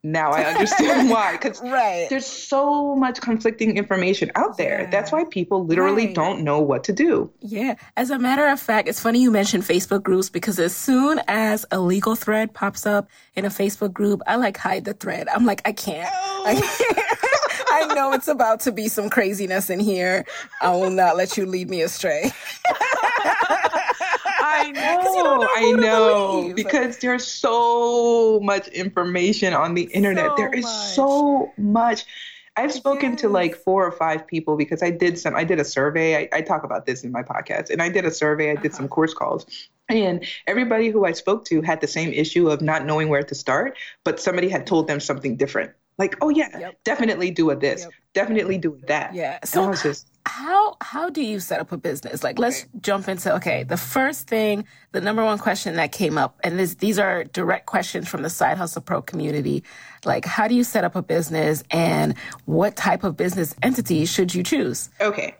[0.02, 1.32] now I understand why.
[1.32, 2.06] Because right.
[2.10, 4.82] there's so much conflicting information out there.
[4.82, 4.90] Yeah.
[4.90, 6.14] That's why people literally right.
[6.14, 7.30] don't know what to do.
[7.40, 7.76] Yeah.
[7.96, 11.64] As a matter of fact, it's funny you mentioned Facebook groups because as soon as
[11.70, 15.28] a legal thread pops up in a Facebook group, I like hide the thread.
[15.28, 16.12] I'm like, I can't.
[16.12, 16.44] Oh.
[16.46, 17.08] I can't.
[17.72, 20.26] I know it's about to be some craziness in here.
[20.60, 22.30] I will not let you lead me astray.
[24.62, 24.70] I
[25.04, 30.30] know, know I know, because there's so much information on the internet.
[30.30, 30.88] So there is much.
[30.94, 32.04] so much.
[32.56, 33.20] I've spoken yes.
[33.22, 36.16] to like four or five people because I did some, I did a survey.
[36.16, 38.50] I, I talk about this in my podcast, and I did a survey.
[38.50, 38.76] I did uh-huh.
[38.76, 39.46] some course calls,
[39.88, 43.34] and everybody who I spoke to had the same issue of not knowing where to
[43.34, 45.72] start, but somebody had told them something different.
[46.02, 46.82] Like, oh yeah, yep.
[46.82, 47.92] definitely do a this, yep.
[48.12, 49.14] definitely do that.
[49.14, 49.38] Yeah.
[49.44, 52.24] So just, how how do you set up a business?
[52.24, 53.62] Like, let's jump into okay.
[53.62, 57.66] The first thing, the number one question that came up, and this, these are direct
[57.66, 59.62] questions from the Side Hustle Pro community.
[60.04, 64.34] Like, how do you set up a business, and what type of business entity should
[64.34, 64.90] you choose?
[65.00, 65.36] Okay.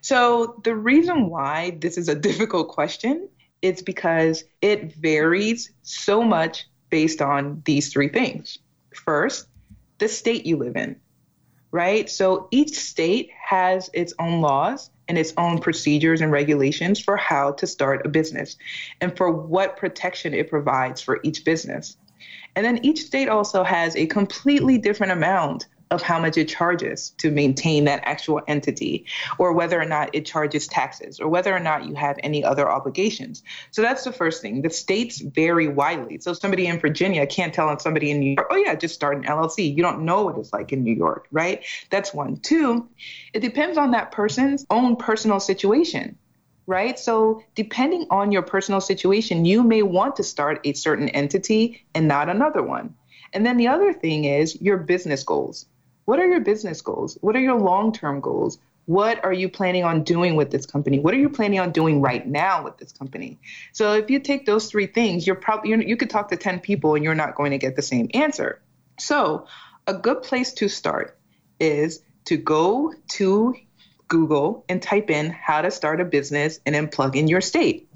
[0.00, 3.28] So the reason why this is a difficult question
[3.62, 8.58] is because it varies so much based on these three things.
[8.92, 9.46] First,
[10.00, 10.96] the state you live in
[11.72, 12.10] right?
[12.10, 17.52] So each state has its own laws and its own procedures and regulations for how
[17.52, 18.56] to start a business
[19.00, 21.96] and for what protection it provides for each business.
[22.56, 27.10] And then each state also has a completely different amount of how much it charges
[27.18, 29.06] to maintain that actual entity,
[29.38, 32.70] or whether or not it charges taxes, or whether or not you have any other
[32.70, 33.42] obligations.
[33.72, 34.62] So that's the first thing.
[34.62, 36.18] The states vary widely.
[36.20, 39.16] So somebody in Virginia can't tell on somebody in New York, oh, yeah, just start
[39.16, 39.74] an LLC.
[39.74, 41.64] You don't know what it's like in New York, right?
[41.90, 42.36] That's one.
[42.36, 42.88] Two,
[43.34, 46.16] it depends on that person's own personal situation
[46.66, 47.00] right?
[47.00, 52.06] So, depending on your personal situation, you may want to start a certain entity and
[52.06, 52.94] not another one.
[53.32, 55.66] And then the other thing is your business goals.
[56.10, 57.16] What are your business goals?
[57.20, 58.58] What are your long term goals?
[58.86, 60.98] What are you planning on doing with this company?
[60.98, 63.38] What are you planning on doing right now with this company?
[63.70, 66.96] So if you take those three things, you're probably you could talk to 10 people
[66.96, 68.60] and you're not going to get the same answer.
[68.98, 69.46] So,
[69.86, 71.16] a good place to start
[71.60, 73.54] is to go to
[74.08, 77.88] Google and type in how to start a business and then plug in your state.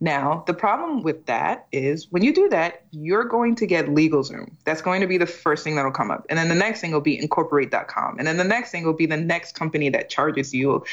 [0.00, 4.52] Now, the problem with that is when you do that, you're going to get LegalZoom.
[4.64, 6.26] That's going to be the first thing that'll come up.
[6.28, 8.18] And then the next thing will be incorporate.com.
[8.18, 10.84] And then the next thing will be the next company that charges you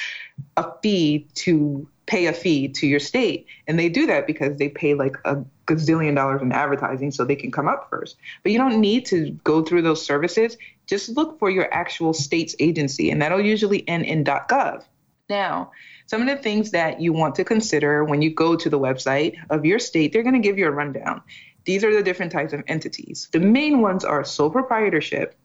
[0.55, 3.47] a fee to pay a fee to your state.
[3.67, 7.35] And they do that because they pay like a gazillion dollars in advertising so they
[7.35, 8.17] can come up first.
[8.43, 10.57] But you don't need to go through those services.
[10.87, 14.83] Just look for your actual state's agency, and that'll usually end in .gov.
[15.29, 15.71] Now,
[16.11, 19.37] some of the things that you want to consider when you go to the website
[19.49, 21.21] of your state, they're going to give you a rundown.
[21.63, 23.29] These are the different types of entities.
[23.31, 25.35] The main ones are sole proprietorship.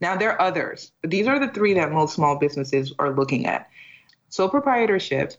[0.00, 3.46] Now, there are others, but these are the three that most small businesses are looking
[3.46, 3.68] at
[4.28, 5.32] sole proprietorship,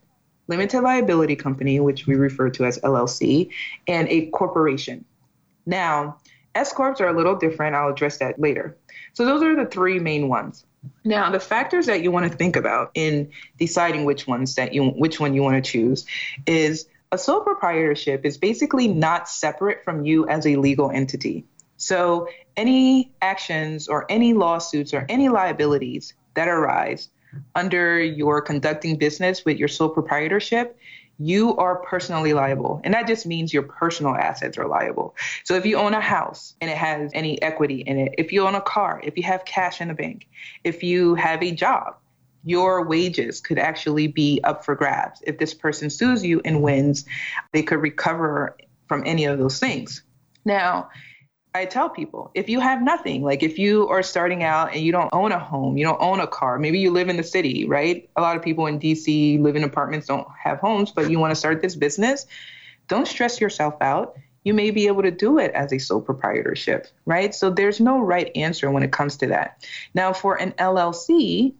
[0.49, 3.51] limited liability company, which we refer to as LLC,
[3.87, 5.05] and a corporation.
[5.65, 6.17] Now,
[6.53, 7.77] S corps are a little different.
[7.77, 8.75] I'll address that later.
[9.13, 10.65] So, those are the three main ones.
[11.03, 14.89] Now, the factors that you want to think about in deciding which ones that you
[14.89, 16.05] which one you want to choose
[16.45, 21.45] is a sole proprietorship is basically not separate from you as a legal entity.
[21.77, 27.09] So, any actions or any lawsuits or any liabilities that arise
[27.53, 30.77] under your conducting business with your sole proprietorship,
[31.17, 32.81] you are personally liable.
[32.83, 35.15] And that just means your personal assets are liable.
[35.43, 38.45] So if you own a house and it has any equity in it, if you
[38.45, 40.27] own a car, if you have cash in the bank,
[40.63, 41.95] if you have a job,
[42.43, 45.21] your wages could actually be up for grabs.
[45.25, 47.05] If this person sues you and wins,
[47.53, 48.55] they could recover
[48.87, 50.03] from any of those things.
[50.43, 50.89] Now,
[51.55, 54.91] I tell people if you have nothing, like if you are starting out and you
[54.91, 57.65] don't own a home, you don't own a car, maybe you live in the city,
[57.65, 58.09] right?
[58.17, 61.31] A lot of people in DC live in apartments, don't have homes, but you want
[61.31, 62.25] to start this business,
[62.89, 64.17] don't stress yourself out.
[64.43, 67.33] You may be able to do it as a sole proprietorship, right?
[67.33, 69.65] So there's no right answer when it comes to that.
[69.93, 71.53] Now, for an LLC,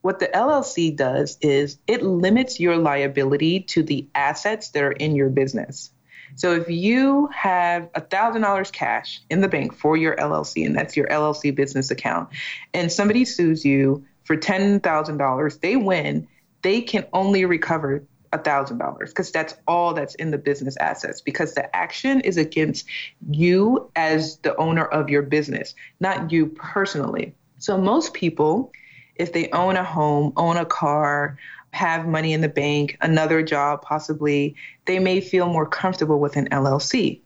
[0.00, 5.16] what the LLC does is it limits your liability to the assets that are in
[5.16, 5.90] your business.
[6.36, 11.06] So if you have $1,000 cash in the bank for your LLC, and that's your
[11.08, 12.28] LLC business account,
[12.74, 16.28] and somebody sues you for $10,000, they win,
[16.62, 21.74] they can only recover $1,000 because that's all that's in the business assets because the
[21.74, 22.86] action is against
[23.30, 27.34] you as the owner of your business, not you personally.
[27.58, 28.72] So most people,
[29.16, 31.38] if they own a home, own a car,
[31.72, 34.56] have money in the bank, another job possibly,
[34.86, 37.20] they may feel more comfortable with an LLC.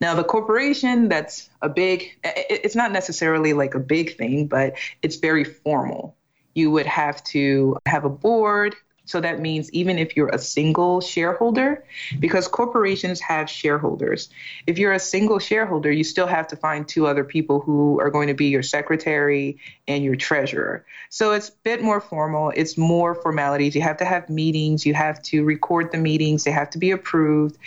[0.00, 5.16] Now, the corporation, that's a big, it's not necessarily like a big thing, but it's
[5.16, 6.16] very formal.
[6.54, 8.74] You would have to have a board,
[9.06, 11.84] So that means even if you're a single shareholder,
[12.20, 14.30] because corporations have shareholders,
[14.66, 18.10] if you're a single shareholder, you still have to find two other people who are
[18.10, 20.86] going to be your secretary and your treasurer.
[21.10, 22.50] So it's a bit more formal.
[22.56, 23.74] It's more formalities.
[23.74, 24.86] You have to have meetings.
[24.86, 26.44] You have to record the meetings.
[26.44, 27.58] They have to be approved.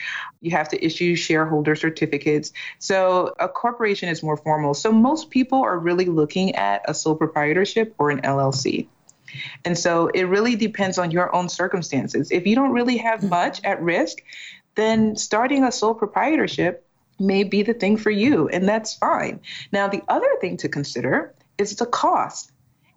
[0.42, 2.52] You have to issue shareholder certificates.
[2.80, 4.74] So a corporation is more formal.
[4.74, 8.88] So most people are really looking at a sole proprietorship or an LLC.
[9.66, 12.32] And so it really depends on your own circumstances.
[12.32, 13.30] If you don't really have mm-hmm.
[13.30, 14.20] much at risk,
[14.76, 16.88] then starting a sole proprietorship
[17.20, 19.40] may be the thing for you, and that's fine.
[19.72, 22.52] Now, the other thing to consider is the cost.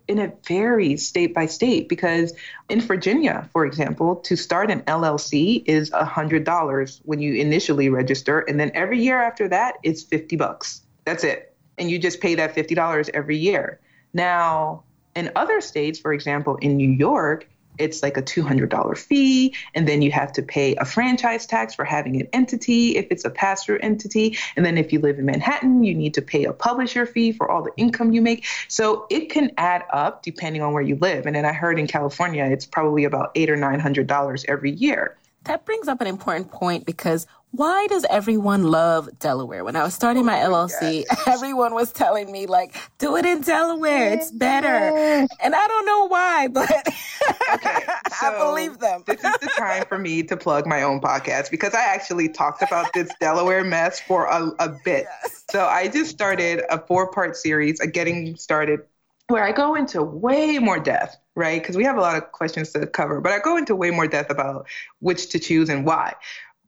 [0.08, 2.32] And it varies state by state because
[2.68, 8.40] in Virginia, for example, to start an LLC is $100 when you initially register.
[8.40, 10.82] And then every year after that, it's 50 bucks.
[11.04, 11.54] That's it.
[11.78, 13.78] And you just pay that $50 every year.
[14.12, 14.82] Now,
[15.16, 17.48] in other states, for example, in New York,
[17.78, 21.84] it's like a $200 fee, and then you have to pay a franchise tax for
[21.84, 24.36] having an entity if it's a pass through entity.
[24.54, 27.50] And then if you live in Manhattan, you need to pay a publisher fee for
[27.50, 28.44] all the income you make.
[28.68, 31.26] So it can add up depending on where you live.
[31.26, 35.16] And then I heard in California, it's probably about eight or $900 every year.
[35.44, 39.64] That brings up an important point because why does everyone love Delaware?
[39.64, 41.22] When I was starting my oh LLC, yes.
[41.26, 44.12] everyone was telling me like, do it in Delaware.
[44.12, 45.26] It's better.
[45.42, 47.84] And I don't know why, but okay,
[48.20, 49.02] so I believe them.
[49.06, 52.62] this is the time for me to plug my own podcast because I actually talked
[52.62, 55.06] about this Delaware mess for a, a bit.
[55.22, 55.44] Yes.
[55.50, 58.80] So I just started a four part series, a getting started
[59.26, 61.62] where I go into way more depth, right?
[61.62, 64.08] Because we have a lot of questions to cover, but I go into way more
[64.08, 64.66] depth about
[64.98, 66.14] which to choose and why.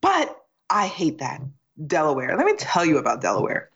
[0.00, 0.41] But
[0.72, 1.42] I hate that.
[1.86, 2.34] Delaware.
[2.36, 3.68] Let me tell you about Delaware.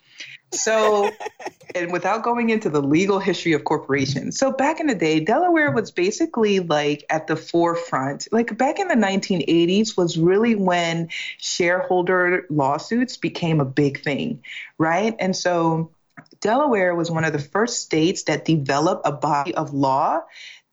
[0.53, 1.11] So,
[1.75, 5.73] and without going into the legal history of corporations, so back in the day, Delaware
[5.73, 8.29] was basically like at the forefront.
[8.33, 14.43] Like back in the 1980s was really when shareholder lawsuits became a big thing,
[14.79, 15.15] right?
[15.19, 15.93] And so
[16.41, 20.21] Delaware was one of the first states that developed a body of law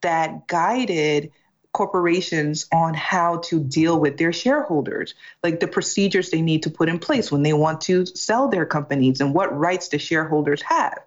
[0.01, 1.31] that guided
[1.73, 6.87] corporations on how to deal with their shareholders, like the procedures they need to put
[6.87, 10.99] in place when they want to sell their companies and what rights the shareholders have.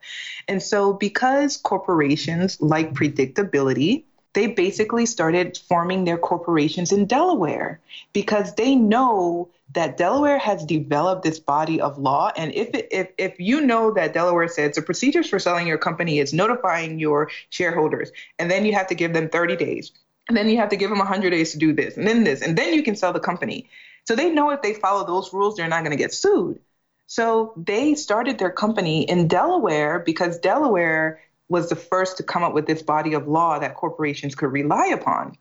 [0.49, 4.05] And so, because corporations like predictability,
[4.35, 7.81] they basically started forming their corporations in Delaware
[8.13, 12.31] because they know that Delaware has developed this body of law.
[12.37, 15.79] And if, it, if, if you know that Delaware says the procedures for selling your
[15.79, 19.93] company is notifying your shareholders, and then you have to give them 30 days,
[20.29, 22.43] and then you have to give them 100 days to do this, and then this,
[22.43, 23.69] and then you can sell the company.
[24.07, 26.61] So they know if they follow those rules, they're not going to get sued.
[27.07, 32.53] So they started their company in Delaware because Delaware was the first to come up
[32.53, 35.37] with this body of law that corporations could rely upon.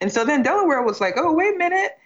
[0.00, 1.98] And so then Delaware was like, oh, wait a minute.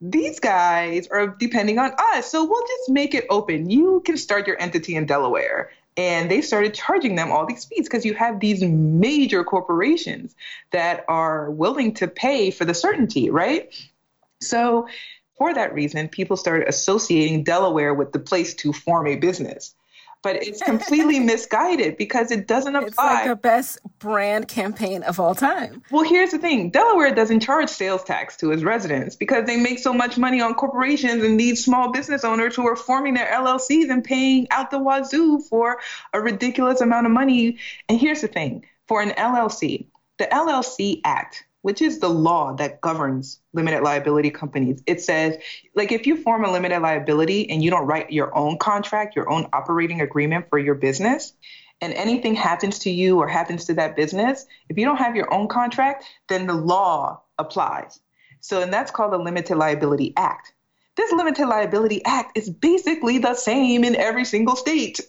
[0.00, 2.30] These guys are depending on us.
[2.30, 3.68] So we'll just make it open.
[3.68, 5.70] You can start your entity in Delaware
[6.00, 10.34] and they started charging them all these fees because you have these major corporations
[10.70, 13.70] that are willing to pay for the certainty, right?
[14.40, 14.88] So,
[15.36, 19.74] for that reason, people started associating Delaware with the place to form a business
[20.22, 22.86] but it's completely misguided because it doesn't apply.
[22.88, 25.82] It's like the best brand campaign of all time.
[25.90, 29.78] Well, here's the thing Delaware doesn't charge sales tax to its residents because they make
[29.78, 33.90] so much money on corporations and these small business owners who are forming their LLCs
[33.90, 35.78] and paying out the wazoo for
[36.12, 37.58] a ridiculous amount of money.
[37.88, 39.86] And here's the thing for an LLC,
[40.18, 44.82] the LLC Act which is the law that governs limited liability companies.
[44.86, 45.36] It says,
[45.74, 49.30] like, if you form a limited liability and you don't write your own contract, your
[49.30, 51.34] own operating agreement for your business,
[51.80, 55.32] and anything happens to you or happens to that business, if you don't have your
[55.32, 58.00] own contract, then the law applies.
[58.40, 60.52] So, and that's called the Limited Liability Act.
[61.00, 65.00] This Limited Liability Act is basically the same in every single state.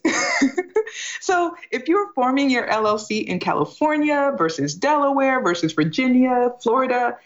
[1.20, 7.18] so if you're forming your LLC in California versus Delaware versus Virginia, Florida,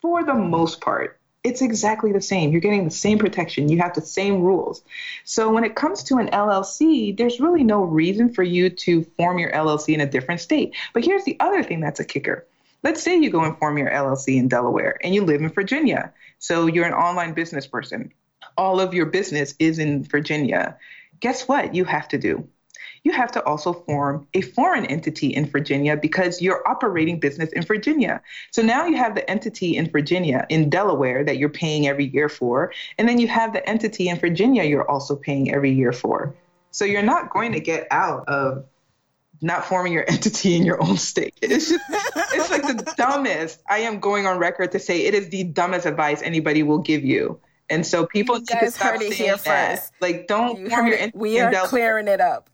[0.00, 2.52] for the most part, it's exactly the same.
[2.52, 3.68] You're getting the same protection.
[3.68, 4.84] You have the same rules.
[5.24, 9.40] So when it comes to an LLC, there's really no reason for you to form
[9.40, 10.72] your LLC in a different state.
[10.94, 12.46] But here's the other thing that's a kicker.
[12.84, 16.12] Let's say you go and form your LLC in Delaware and you live in Virginia.
[16.38, 18.12] So you're an online business person.
[18.56, 20.76] All of your business is in Virginia.
[21.20, 22.48] Guess what you have to do?
[23.04, 27.62] You have to also form a foreign entity in Virginia because you're operating business in
[27.62, 28.20] Virginia.
[28.50, 32.28] So now you have the entity in Virginia, in Delaware, that you're paying every year
[32.28, 32.72] for.
[32.98, 36.34] And then you have the entity in Virginia you're also paying every year for.
[36.70, 38.64] So you're not going to get out of
[39.40, 41.34] not forming your entity in your own state.
[41.42, 43.60] It's just, it's like the dumbest.
[43.68, 47.04] I am going on record to say it is the dumbest advice anybody will give
[47.04, 47.40] you.
[47.70, 49.78] And so people you guys heard it here that.
[49.78, 49.92] first.
[50.00, 51.18] Like, don't you form your entity.
[51.18, 52.48] We are clearing it up.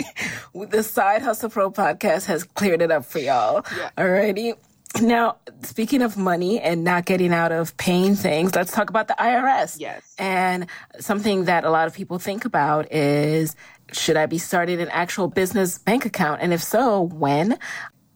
[0.54, 3.64] the Side Hustle Pro podcast has cleared it up for y'all.
[3.76, 3.90] Yeah.
[3.98, 4.56] Alrighty.
[5.02, 9.16] Now, speaking of money and not getting out of paying things, let's talk about the
[9.18, 9.76] IRS.
[9.78, 10.14] Yes.
[10.18, 10.66] And
[11.00, 13.56] something that a lot of people think about is
[13.92, 16.40] should I be starting an actual business bank account?
[16.42, 17.58] And if so, when?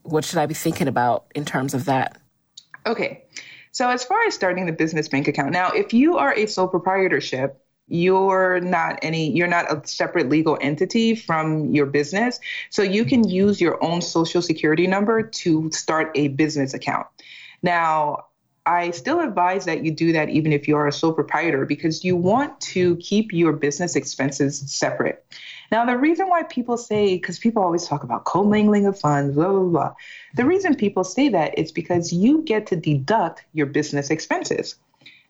[0.02, 2.20] What should I be thinking about in terms of that?
[2.86, 3.24] Okay.
[3.72, 6.68] So, as far as starting the business bank account, now, if you are a sole
[6.68, 12.38] proprietorship, you're not any you're not a separate legal entity from your business
[12.68, 17.06] so you can use your own social security number to start a business account
[17.62, 18.26] now
[18.68, 22.04] I still advise that you do that even if you are a sole proprietor because
[22.04, 25.24] you want to keep your business expenses separate.
[25.70, 29.48] Now, the reason why people say, because people always talk about commingling of funds, blah,
[29.48, 29.94] blah, blah.
[30.34, 34.76] The reason people say that is because you get to deduct your business expenses.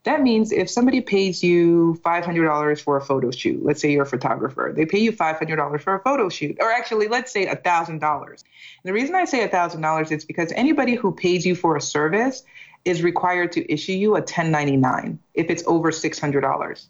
[0.05, 4.07] That means if somebody pays you $500 for a photo shoot, let's say you're a
[4.07, 8.45] photographer, they pay you $500 for a photo shoot, or actually, let's say $1,000.
[8.85, 12.45] The reason I say $1,000 is because anybody who pays you for a service
[12.85, 16.89] is required to issue you a 1099 if it's over $600.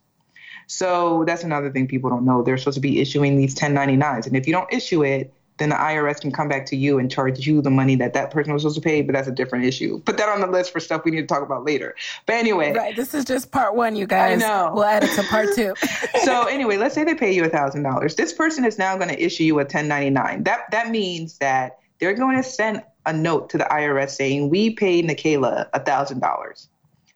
[0.68, 2.42] So that's another thing people don't know.
[2.42, 4.26] They're supposed to be issuing these 1099s.
[4.26, 7.10] And if you don't issue it, then the IRS can come back to you and
[7.10, 9.64] charge you the money that that person was supposed to pay, but that's a different
[9.64, 10.00] issue.
[10.00, 11.96] Put that on the list for stuff we need to talk about later.
[12.26, 12.72] But anyway.
[12.72, 12.94] Right.
[12.94, 14.40] This is just part one, you guys.
[14.40, 14.70] I know.
[14.72, 15.74] We'll add it to part two.
[16.24, 18.16] so anyway, let's say they pay you $1,000.
[18.16, 20.44] This person is now going to issue you a 1099.
[20.44, 24.70] That, that means that they're going to send a note to the IRS saying, we
[24.70, 26.68] paid Nicaila $1,000.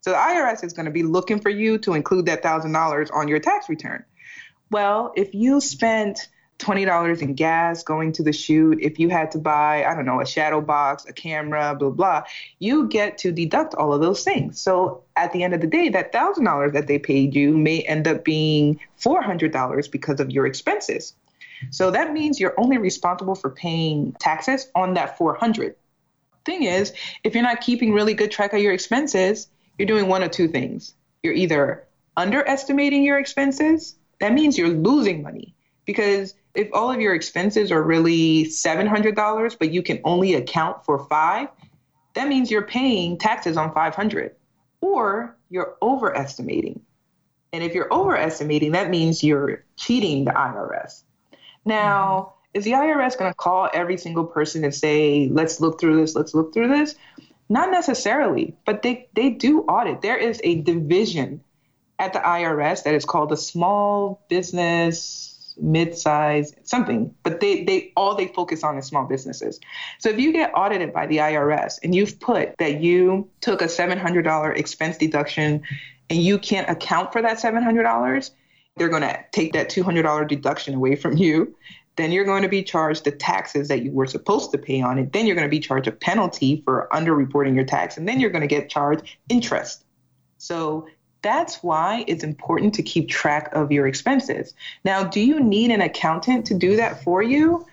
[0.03, 3.29] So the IRS is going to be looking for you to include that $1,000 on
[3.29, 4.05] your tax return.
[4.71, 6.29] Well, if you spent
[6.59, 10.21] $20 in gas going to the shoot, if you had to buy, I don't know,
[10.21, 12.25] a shadow box, a camera, blah, blah,
[12.59, 14.61] you get to deduct all of those things.
[14.61, 18.09] So at the end of the day, that $1,000 that they paid you may end
[18.09, 21.15] up being $400 because of your expenses.
[21.71, 25.77] So that means you're only responsible for paying taxes on that 400.
[26.45, 26.93] Thing is,
[27.23, 29.49] if you're not keeping really good track of your expenses,
[29.83, 30.95] you're doing one of two things.
[31.25, 37.17] You're either underestimating your expenses, that means you're losing money because if all of your
[37.17, 41.49] expenses are really $700 but you can only account for 5,
[42.15, 44.37] that means you're paying taxes on 500
[44.81, 46.81] or you're overestimating.
[47.53, 51.03] And if you're overestimating, that means you're cheating the IRS.
[51.65, 52.59] Now, mm-hmm.
[52.59, 56.15] is the IRS going to call every single person and say, let's look through this,
[56.15, 56.95] let's look through this?
[57.53, 60.01] Not necessarily, but they, they do audit.
[60.01, 61.43] There is a division
[61.99, 65.29] at the IRS that is called the Small Business
[65.61, 69.61] mid-size something but they they all they focus on is small businesses
[69.99, 73.67] so if you get audited by the irs and you've put that you took a
[73.67, 75.61] $700 expense deduction
[76.09, 78.31] and you can't account for that $700
[78.79, 81.55] they're going to take that $200 deduction away from you
[81.97, 84.99] then you're going to be charged the taxes that you were supposed to pay on
[84.99, 85.13] it.
[85.13, 88.31] Then you're going to be charged a penalty for underreporting your tax, and then you're
[88.31, 89.85] going to get charged interest.
[90.39, 90.87] So
[91.21, 94.55] that's why it's important to keep track of your expenses.
[94.85, 97.67] Now, do you need an accountant to do that for you?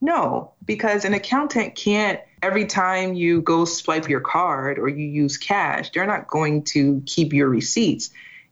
[0.00, 5.36] No, because an accountant can't every time you go swipe your card or you use
[5.36, 8.10] cash, they're not going to keep your receipts.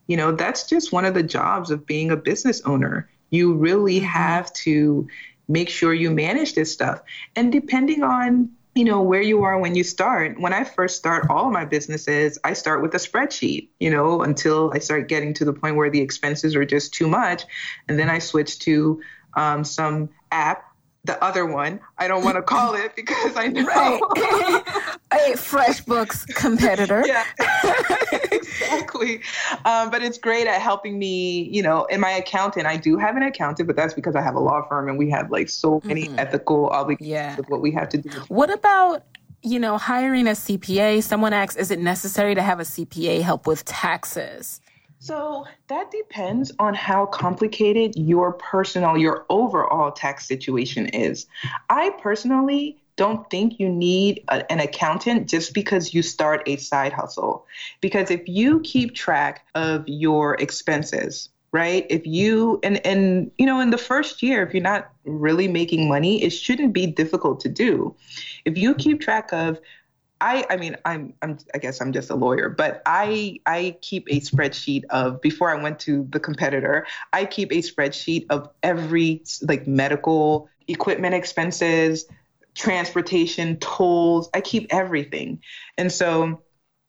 [0.08, 3.08] You know, that's just one of the jobs of being a business owner.
[3.30, 4.06] You really mm-hmm.
[4.06, 5.08] have to
[5.48, 7.02] make sure you manage this stuff.
[7.34, 11.30] And depending on you know where you are when you start when i first start
[11.30, 15.32] all of my businesses i start with a spreadsheet you know until i start getting
[15.32, 17.44] to the point where the expenses are just too much
[17.88, 19.00] and then i switch to
[19.32, 20.65] um, some app
[21.06, 21.80] the other one.
[21.98, 23.64] I don't want to call it because I know.
[23.64, 24.00] Right.
[25.12, 27.04] a FreshBooks competitor.
[27.06, 27.24] Yeah,
[28.32, 29.20] exactly.
[29.64, 32.66] Um, but it's great at helping me, you know, in my accountant.
[32.66, 35.10] I do have an accountant, but that's because I have a law firm and we
[35.10, 36.18] have like so many mm-hmm.
[36.18, 37.36] ethical obligations yeah.
[37.36, 38.10] with what we have to do.
[38.28, 39.04] What about
[39.42, 43.46] you know, hiring a CPA, someone asks, is it necessary to have a CPA help
[43.46, 44.60] with taxes?
[45.06, 51.26] So that depends on how complicated your personal, your overall tax situation is.
[51.70, 56.92] I personally don't think you need a, an accountant just because you start a side
[56.92, 57.46] hustle.
[57.80, 61.86] Because if you keep track of your expenses, right?
[61.88, 65.88] If you and and you know in the first year if you're not really making
[65.88, 67.94] money, it shouldn't be difficult to do.
[68.44, 69.60] If you keep track of
[70.20, 74.06] I, I mean, I'm, I'm, I guess I'm just a lawyer, but I, I keep
[74.08, 76.86] a spreadsheet of before I went to the competitor.
[77.12, 82.06] I keep a spreadsheet of every like medical equipment expenses,
[82.54, 84.30] transportation, tolls.
[84.32, 85.42] I keep everything.
[85.76, 86.42] And so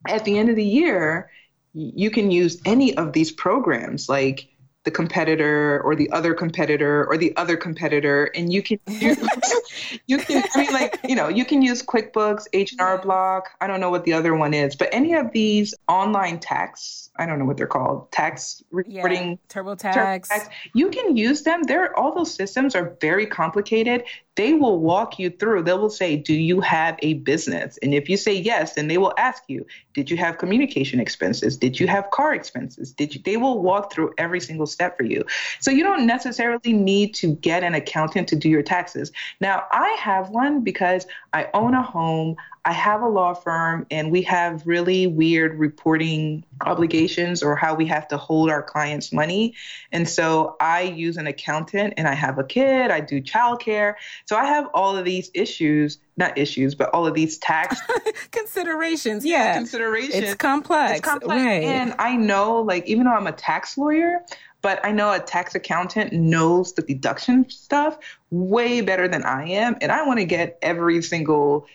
[0.08, 1.30] at the end of the year,
[1.74, 4.48] you can use any of these programs like
[4.88, 9.18] the competitor or the other competitor or the other competitor and you can use,
[10.08, 13.50] you can i mean like you know you can use quickbooks h&r block.
[13.60, 17.26] I don't know what the other one is but any of these online tax i
[17.26, 20.28] don't know what they're called tax reporting yeah, TurboTax.
[20.30, 21.64] TurboTax you can use them.
[21.64, 24.06] They're all those systems are very complicated
[24.38, 25.64] they will walk you through.
[25.64, 27.78] They will say, Do you have a business?
[27.82, 31.58] And if you say yes, then they will ask you, Did you have communication expenses?
[31.58, 32.94] Did you have car expenses?
[32.94, 33.22] Did you?
[33.26, 35.26] They will walk through every single step for you.
[35.60, 39.12] So you don't necessarily need to get an accountant to do your taxes.
[39.42, 42.36] Now, I have one because I own a home.
[42.68, 47.86] I have a law firm and we have really weird reporting obligations or how we
[47.86, 49.54] have to hold our clients' money.
[49.94, 53.94] And so I use an accountant and I have a kid, I do childcare.
[54.26, 57.80] So I have all of these issues, not issues, but all of these tax
[58.32, 59.24] considerations.
[59.24, 59.54] Yeah.
[59.54, 60.16] Considerations.
[60.16, 61.00] It's complex.
[61.00, 61.42] It's complex.
[61.42, 61.64] Right.
[61.64, 64.20] And I know, like, even though I'm a tax lawyer,
[64.62, 67.98] but I know a tax accountant knows the deduction stuff
[68.30, 69.78] way better than I am.
[69.80, 71.66] And I want to get every single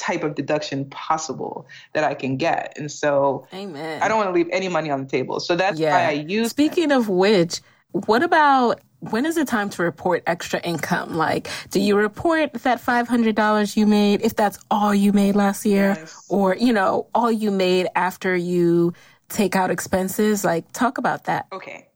[0.00, 2.72] type of deduction possible that I can get.
[2.76, 4.02] And so Amen.
[4.02, 5.38] I don't want to leave any money on the table.
[5.40, 5.92] So that's yeah.
[5.92, 7.60] why I use Speaking of which,
[7.92, 11.16] what about when is it time to report extra income?
[11.16, 15.96] Like, do you report that $500 you made if that's all you made last year
[15.98, 16.26] yes.
[16.28, 18.92] or, you know, all you made after you
[19.28, 20.44] take out expenses?
[20.44, 21.46] Like, talk about that.
[21.52, 21.88] Okay.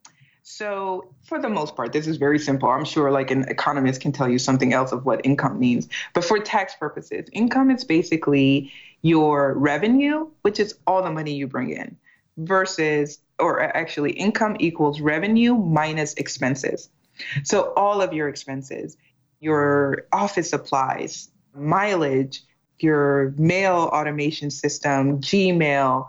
[0.42, 2.68] So, for the most part, this is very simple.
[2.68, 5.88] I'm sure like an economist can tell you something else of what income means.
[6.12, 8.72] But for tax purposes, income is basically
[9.02, 11.96] your revenue, which is all the money you bring in,
[12.36, 16.90] versus, or actually, income equals revenue minus expenses.
[17.42, 18.96] So, all of your expenses,
[19.40, 22.42] your office supplies, mileage,
[22.80, 26.08] your mail automation system, Gmail,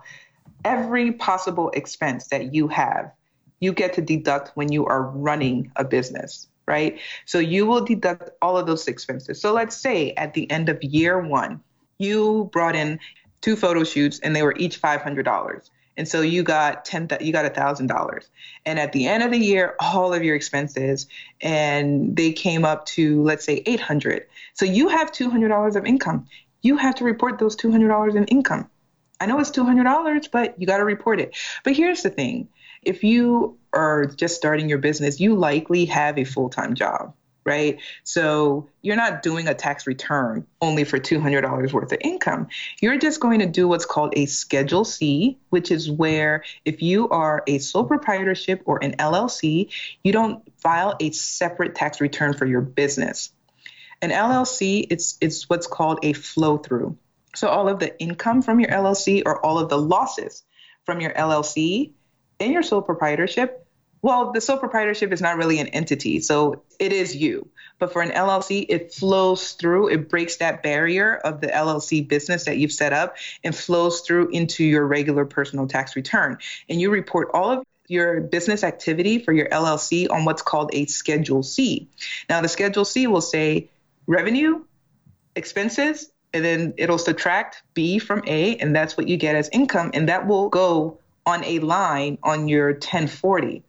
[0.64, 3.12] every possible expense that you have
[3.60, 6.98] you get to deduct when you are running a business, right?
[7.24, 9.40] So you will deduct all of those expenses.
[9.40, 11.60] So let's say at the end of year one,
[11.98, 13.00] you brought in
[13.40, 15.70] two photo shoots and they were each $500.
[15.96, 18.28] And so you got ten, you got a thousand dollars.
[18.66, 21.06] And at the end of the year, all of your expenses,
[21.40, 24.26] and they came up to let's say eight hundred.
[24.54, 26.26] So you have two hundred dollars of income.
[26.62, 28.68] You have to report those two hundred dollars in income.
[29.20, 31.34] I know it's two hundred dollars, but you got to report it.
[31.64, 32.48] But here's the thing:
[32.86, 37.12] if you are just starting your business, you likely have a full time job,
[37.44, 37.80] right?
[38.04, 42.48] So you're not doing a tax return only for $200 worth of income.
[42.80, 47.08] You're just going to do what's called a Schedule C, which is where if you
[47.08, 49.70] are a sole proprietorship or an LLC,
[50.02, 53.32] you don't file a separate tax return for your business.
[54.00, 56.96] An LLC, it's, it's what's called a flow through.
[57.34, 60.44] So all of the income from your LLC or all of the losses
[60.86, 61.92] from your LLC
[62.38, 63.66] in your sole proprietorship,
[64.02, 67.48] well, the sole proprietorship is not really an entity, so it is you.
[67.78, 72.44] But for an LLC, it flows through, it breaks that barrier of the LLC business
[72.44, 76.38] that you've set up and flows through into your regular personal tax return.
[76.68, 80.86] And you report all of your business activity for your LLC on what's called a
[80.86, 81.88] Schedule C.
[82.28, 83.70] Now, the Schedule C will say
[84.06, 84.64] revenue,
[85.34, 89.90] expenses, and then it'll subtract B from A, and that's what you get as income,
[89.94, 93.62] and that will go on a line on your 1040.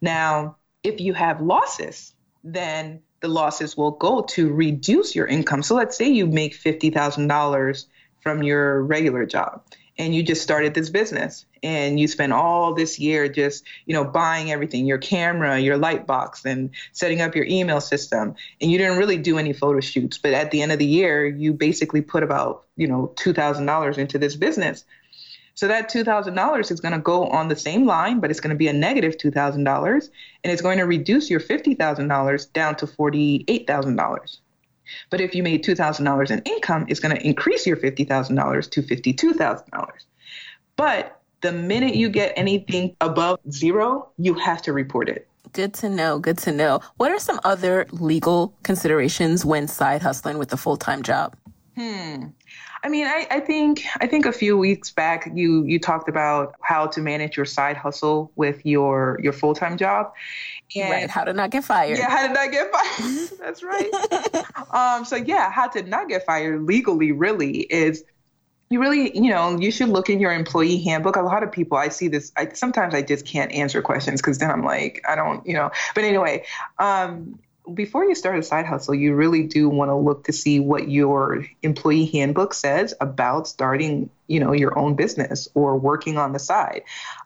[0.00, 5.62] Now, if you have losses, then the losses will go to reduce your income.
[5.62, 7.86] So let's say you make $50,000
[8.22, 9.62] from your regular job
[10.00, 14.04] and you just started this business and you spent all this year just you know
[14.04, 18.78] buying everything your camera your light box and setting up your email system and you
[18.78, 22.00] didn't really do any photo shoots but at the end of the year you basically
[22.00, 24.84] put about you know $2000 into this business
[25.54, 28.56] so that $2,000 is going to go on the same line, but it's going to
[28.56, 30.08] be a negative $2,000
[30.44, 34.38] and it's going to reduce your $50,000 down to $48,000.
[35.10, 39.90] But if you made $2,000 in income, it's going to increase your $50,000 to $52,000.
[40.76, 45.26] But the minute you get anything above zero, you have to report it.
[45.52, 46.18] Good to know.
[46.18, 46.80] Good to know.
[46.96, 51.36] What are some other legal considerations when side hustling with a full time job?
[51.80, 52.26] Hmm.
[52.82, 56.54] I mean, I, I think I think a few weeks back you you talked about
[56.60, 60.12] how to manage your side hustle with your your full time job.
[60.76, 61.96] And right, how to not get fired.
[61.96, 63.30] Yeah, how to not get fired.
[63.40, 63.90] That's right.
[64.72, 68.04] um, so yeah, how to not get fired legally really is
[68.68, 71.16] you really, you know, you should look in your employee handbook.
[71.16, 72.30] A lot of people, I see this.
[72.36, 75.70] I sometimes I just can't answer questions because then I'm like, I don't, you know.
[75.94, 76.44] But anyway,
[76.78, 77.40] um,
[77.74, 80.90] before you start a side hustle, you really do want to look to see what
[80.90, 86.38] your employee handbook says about starting you know your own business or working on the
[86.38, 86.82] side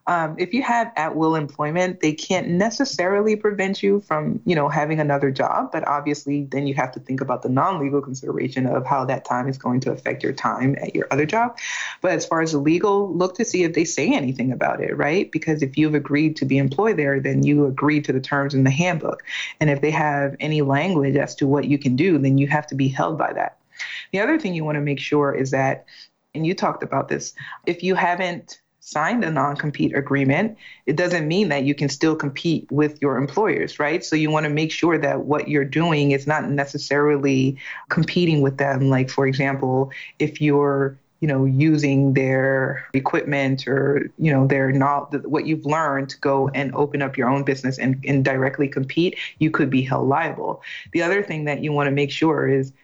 [0.06, 4.68] um, if you have at will employment they can't necessarily prevent you from you know
[4.68, 8.84] having another job but obviously then you have to think about the non-legal consideration of
[8.86, 11.56] how that time is going to affect your time at your other job.
[12.00, 14.96] But as far as the legal look to see if they say anything about it
[14.96, 15.30] right?
[15.30, 18.64] Because if you've agreed to be employed there then you agree to the terms in
[18.64, 19.22] the handbook.
[19.60, 22.66] And if they have any language as to what you can do then you have
[22.68, 23.58] to be held by that.
[24.12, 25.86] The other thing you want to make sure is that
[26.34, 27.32] and you talked about this,
[27.64, 32.14] if you haven't signed a non compete agreement, it doesn't mean that you can still
[32.14, 34.04] compete with your employers, right?
[34.04, 37.56] So you want to make sure that what you're doing is not necessarily
[37.88, 38.90] competing with them.
[38.90, 45.26] Like, for example, if you're you know using their equipment or you know their not
[45.26, 49.16] what you've learned to go and open up your own business and, and directly compete
[49.38, 50.60] you could be held liable
[50.92, 52.74] the other thing that you want to make sure is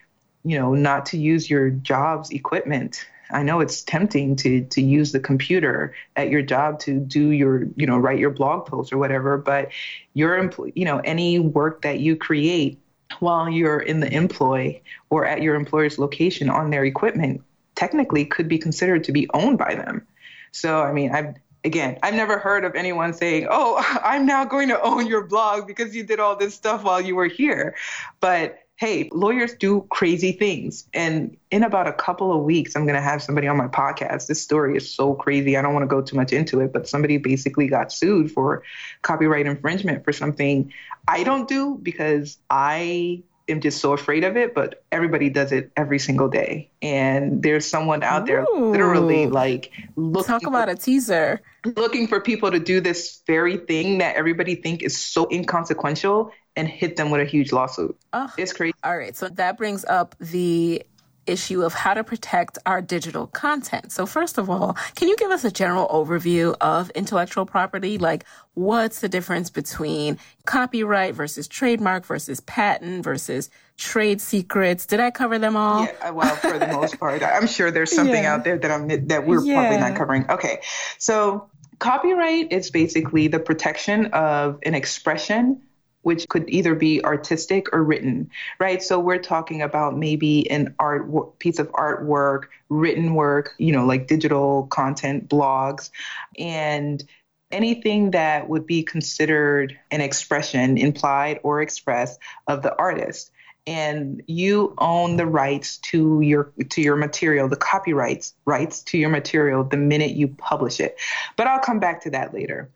[0.44, 5.12] you know not to use your job's equipment I know it's tempting to to use
[5.12, 8.98] the computer at your job to do your, you know, write your blog post or
[8.98, 9.70] whatever, but
[10.14, 12.78] your you know, any work that you create
[13.18, 17.42] while you're in the employ or at your employer's location on their equipment
[17.74, 20.06] technically could be considered to be owned by them.
[20.52, 24.68] So, I mean, I've again, I've never heard of anyone saying, "Oh, I'm now going
[24.68, 27.74] to own your blog because you did all this stuff while you were here."
[28.20, 30.88] But hey, lawyers do crazy things.
[30.94, 34.26] And in about a couple of weeks, I'm going to have somebody on my podcast.
[34.26, 35.54] This story is so crazy.
[35.58, 38.62] I don't want to go too much into it, but somebody basically got sued for
[39.02, 40.72] copyright infringement for something
[41.06, 45.70] I don't do because I am just so afraid of it, but everybody does it
[45.76, 46.70] every single day.
[46.80, 48.70] And there's someone out there Ooh.
[48.70, 51.42] literally like looking talk about for, a teaser.
[51.76, 56.68] Looking for people to do this very thing that everybody think is so inconsequential and
[56.68, 57.96] hit them with a huge lawsuit.
[58.12, 58.74] Oh, it's crazy.
[58.84, 59.16] All right.
[59.16, 60.82] So that brings up the
[61.26, 63.92] issue of how to protect our digital content.
[63.92, 67.98] So, first of all, can you give us a general overview of intellectual property?
[67.98, 68.24] Like,
[68.54, 74.86] what's the difference between copyright versus trademark versus patent versus trade secrets?
[74.86, 75.84] Did I cover them all?
[75.84, 78.34] Yeah, uh, well, for the most part, I'm sure there's something yeah.
[78.34, 79.54] out there that I'm that we're yeah.
[79.54, 80.30] probably not covering.
[80.30, 80.60] Okay,
[80.98, 81.48] so
[81.78, 85.62] copyright is basically the protection of an expression
[86.02, 88.82] which could either be artistic or written, right?
[88.82, 94.06] So we're talking about maybe an art piece of artwork, written work, you know, like
[94.06, 95.90] digital content, blogs,
[96.38, 97.04] and
[97.50, 103.30] anything that would be considered an expression, implied or expressed, of the artist
[103.70, 109.08] and you own the rights to your to your material the copyrights rights to your
[109.08, 110.98] material the minute you publish it
[111.36, 112.68] but i'll come back to that later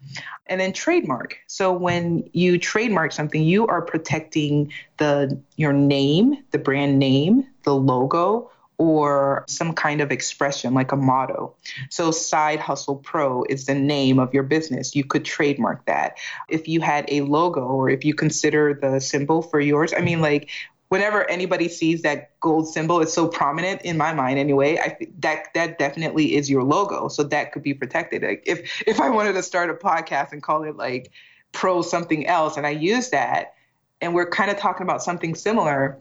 [0.46, 6.58] and then trademark so when you trademark something you are protecting the your name the
[6.58, 11.54] brand name the logo or some kind of expression like a motto.
[11.90, 14.96] So, Side Hustle Pro is the name of your business.
[14.96, 16.18] You could trademark that.
[16.48, 20.20] If you had a logo or if you consider the symbol for yours, I mean,
[20.20, 20.50] like
[20.94, 24.78] whenever anybody sees that gold symbol, it's so prominent in my mind anyway.
[24.78, 28.22] I that that definitely is your logo, so that could be protected.
[28.22, 31.10] Like if if I wanted to start a podcast and call it like
[31.50, 33.54] pro something else, and I use that,
[34.00, 35.98] and we're kind of talking about something similar,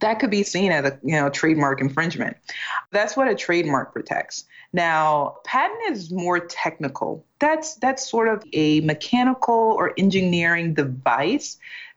[0.00, 2.36] that could be seen as a you know trademark infringement.
[2.90, 4.46] That's what a trademark protects.
[4.72, 7.24] Now, patent is more technical.
[7.38, 11.56] That's that's sort of a mechanical or engineering device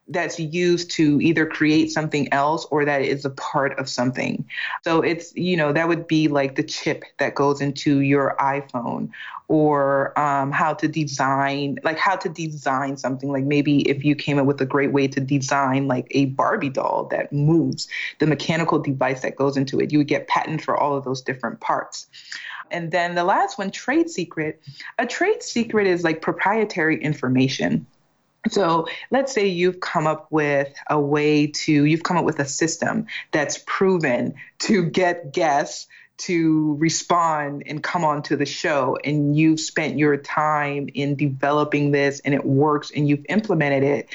[0.09, 4.45] that's used to either create something else or that is a part of something.
[4.83, 9.09] So it's, you know, that would be like the chip that goes into your iPhone
[9.49, 13.31] or um, how to design, like how to design something.
[13.31, 16.69] Like maybe if you came up with a great way to design like a Barbie
[16.69, 17.87] doll that moves,
[18.19, 21.21] the mechanical device that goes into it, you would get patent for all of those
[21.21, 22.07] different parts.
[22.71, 24.61] And then the last one, trade secret.
[24.99, 27.85] A trade secret is like proprietary information.
[28.49, 32.45] So let's say you've come up with a way to, you've come up with a
[32.45, 35.87] system that's proven to get guests
[36.17, 42.19] to respond and come onto the show and you've spent your time in developing this
[42.21, 44.09] and it works and you've implemented it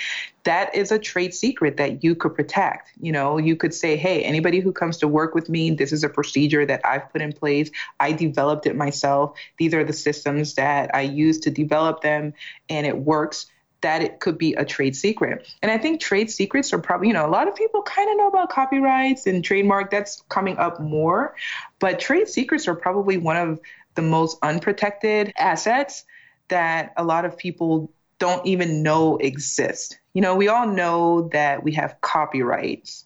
[0.45, 2.91] that is a trade secret that you could protect.
[3.01, 6.03] You know you could say hey anybody who comes to work with me this is
[6.03, 7.71] a procedure that i've put in place.
[8.01, 9.37] I developed it myself.
[9.59, 12.35] These are the systems that i use to develop them
[12.69, 13.47] and it works
[13.83, 15.47] that it could be a trade secret.
[15.61, 18.17] And I think trade secrets are probably, you know, a lot of people kind of
[18.17, 19.91] know about copyrights and trademark.
[19.91, 21.35] That's coming up more.
[21.79, 23.61] But trade secrets are probably one of
[23.95, 26.05] the most unprotected assets
[26.49, 29.99] that a lot of people don't even know exist.
[30.15, 33.05] you know, we all know that we have copyrights,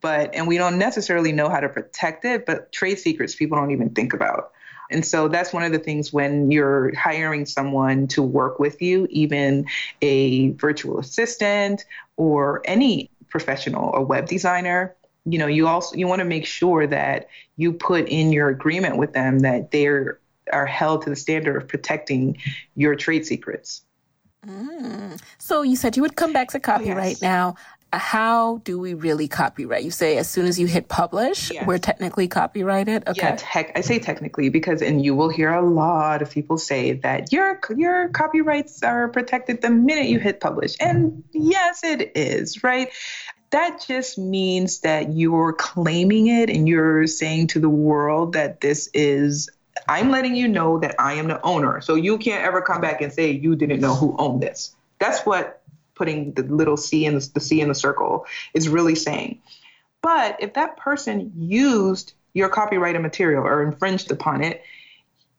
[0.00, 3.70] but, and we don't necessarily know how to protect it, but trade secrets people don't
[3.70, 4.52] even think about.
[4.90, 9.06] And so that's one of the things when you're hiring someone to work with you,
[9.10, 9.66] even
[10.02, 11.84] a virtual assistant
[12.16, 16.86] or any professional, a web designer, you know, you also you want to make sure
[16.86, 20.20] that you put in your agreement with them that they're
[20.52, 22.38] are held to the standard of protecting
[22.76, 23.82] your trade secrets.
[24.46, 25.20] Mm.
[25.38, 27.22] So you said you would come back to copyright yes.
[27.22, 27.56] now.
[27.92, 29.84] How do we really copyright?
[29.84, 31.66] You say as soon as you hit publish, yes.
[31.66, 33.08] we're technically copyrighted.
[33.08, 33.20] Okay.
[33.22, 36.94] Yeah, tech, I say technically because, and you will hear a lot of people say
[36.94, 42.62] that your your copyrights are protected the minute you hit publish, and yes, it is
[42.62, 42.90] right
[43.50, 48.88] that just means that you're claiming it and you're saying to the world that this
[48.92, 49.48] is
[49.88, 51.80] I'm letting you know that I am the owner.
[51.80, 54.74] So you can't ever come back and say you didn't know who owned this.
[54.98, 55.62] That's what
[55.96, 59.40] putting the little C in the, the C in the circle is really saying.
[60.02, 64.62] But if that person used your copyrighted material or infringed upon it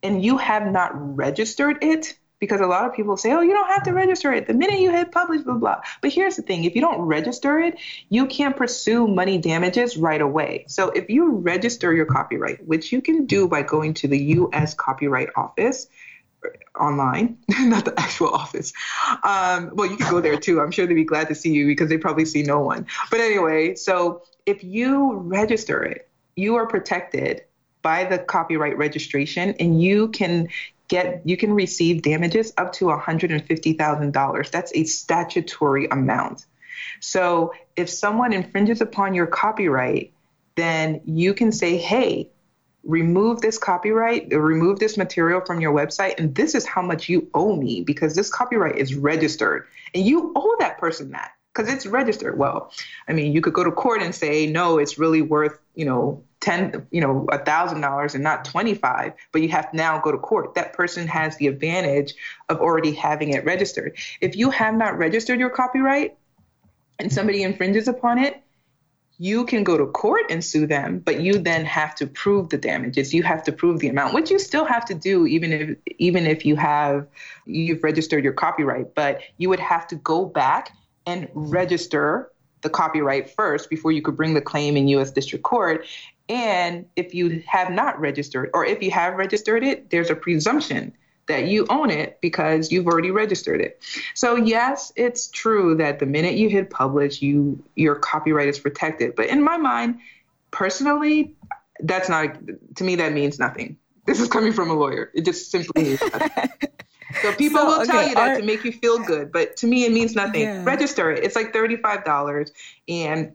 [0.02, 3.68] and you have not registered it, because a lot of people say, oh, you don't
[3.68, 5.80] have to register it the minute you hit publish, blah, blah.
[6.00, 7.78] But here's the thing if you don't register it,
[8.10, 10.64] you can't pursue money damages right away.
[10.68, 14.74] So if you register your copyright, which you can do by going to the US
[14.74, 15.88] Copyright Office,
[16.78, 18.72] online, not the actual office.
[19.24, 20.60] Um, well, you can go there too.
[20.60, 22.86] I'm sure they'd be glad to see you because they probably see no one.
[23.10, 27.42] But anyway, so if you register it, you are protected
[27.82, 30.48] by the copyright registration and you can
[30.88, 34.50] get you can receive damages up to $150,000.
[34.50, 36.46] That's a statutory amount.
[37.00, 40.12] So if someone infringes upon your copyright,
[40.56, 42.30] then you can say, "Hey,
[42.88, 47.30] remove this copyright, remove this material from your website, and this is how much you
[47.34, 51.86] owe me because this copyright is registered, and you owe that person that." because it's
[51.86, 52.38] registered.
[52.38, 52.70] Well,
[53.08, 56.22] I mean, you could go to court and say, no, it's really worth, you know,
[56.40, 59.98] ten, you know, a thousand dollars and not twenty five, but you have to now
[59.98, 60.54] go to court.
[60.54, 62.14] That person has the advantage
[62.48, 63.96] of already having it registered.
[64.20, 66.16] If you have not registered your copyright
[67.00, 68.40] and somebody infringes upon it,
[69.18, 72.56] you can go to court and sue them, but you then have to prove the
[72.56, 73.12] damages.
[73.12, 76.26] You have to prove the amount, which you still have to do even if even
[76.26, 77.06] if you have
[77.44, 80.70] you've registered your copyright, but you would have to go back
[81.04, 82.30] and register
[82.62, 85.84] the copyright first before you could bring the claim in US District Court.
[86.28, 90.92] And if you have not registered, or if you have registered it, there's a presumption
[91.28, 93.80] that you own it because you've already registered it.
[94.14, 99.14] So yes, it's true that the minute you hit publish, you your copyright is protected.
[99.14, 100.00] But in my mind,
[100.50, 101.34] personally,
[101.80, 102.36] that's not
[102.76, 103.76] to me that means nothing.
[104.06, 105.10] This is coming from a lawyer.
[105.14, 106.50] It just simply means nothing.
[107.22, 109.66] So people so, will tell okay, you that to make you feel good, but to
[109.66, 110.42] me it means nothing.
[110.42, 110.62] Yeah.
[110.62, 111.24] Register it.
[111.24, 112.52] It's like thirty-five dollars,
[112.86, 113.32] and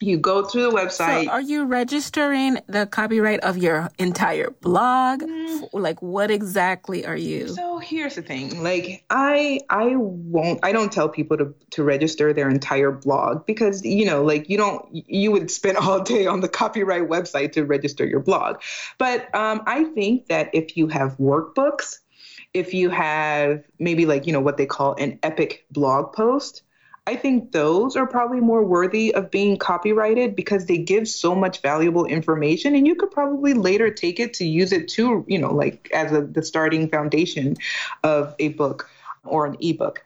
[0.00, 1.24] you go through the website.
[1.24, 5.22] So are you registering the copyright of your entire blog?
[5.22, 5.68] Mm.
[5.72, 7.48] Like what exactly are you?
[7.48, 8.62] So here's the thing.
[8.62, 13.84] Like I I won't I don't tell people to to register their entire blog because
[13.84, 17.64] you know, like you don't you would spend all day on the copyright website to
[17.64, 18.60] register your blog.
[18.98, 21.98] But um, I think that if you have workbooks
[22.52, 26.62] if you have maybe like, you know, what they call an epic blog post,
[27.06, 31.60] I think those are probably more worthy of being copyrighted because they give so much
[31.60, 35.52] valuable information and you could probably later take it to use it to, you know,
[35.52, 37.56] like as a, the starting foundation
[38.04, 38.88] of a book
[39.24, 40.02] or an ebook.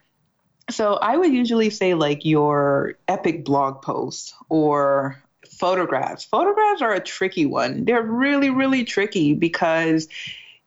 [0.71, 6.25] So I would usually say like your epic blog posts or photographs.
[6.25, 7.85] Photographs are a tricky one.
[7.85, 10.09] They're really, really tricky because,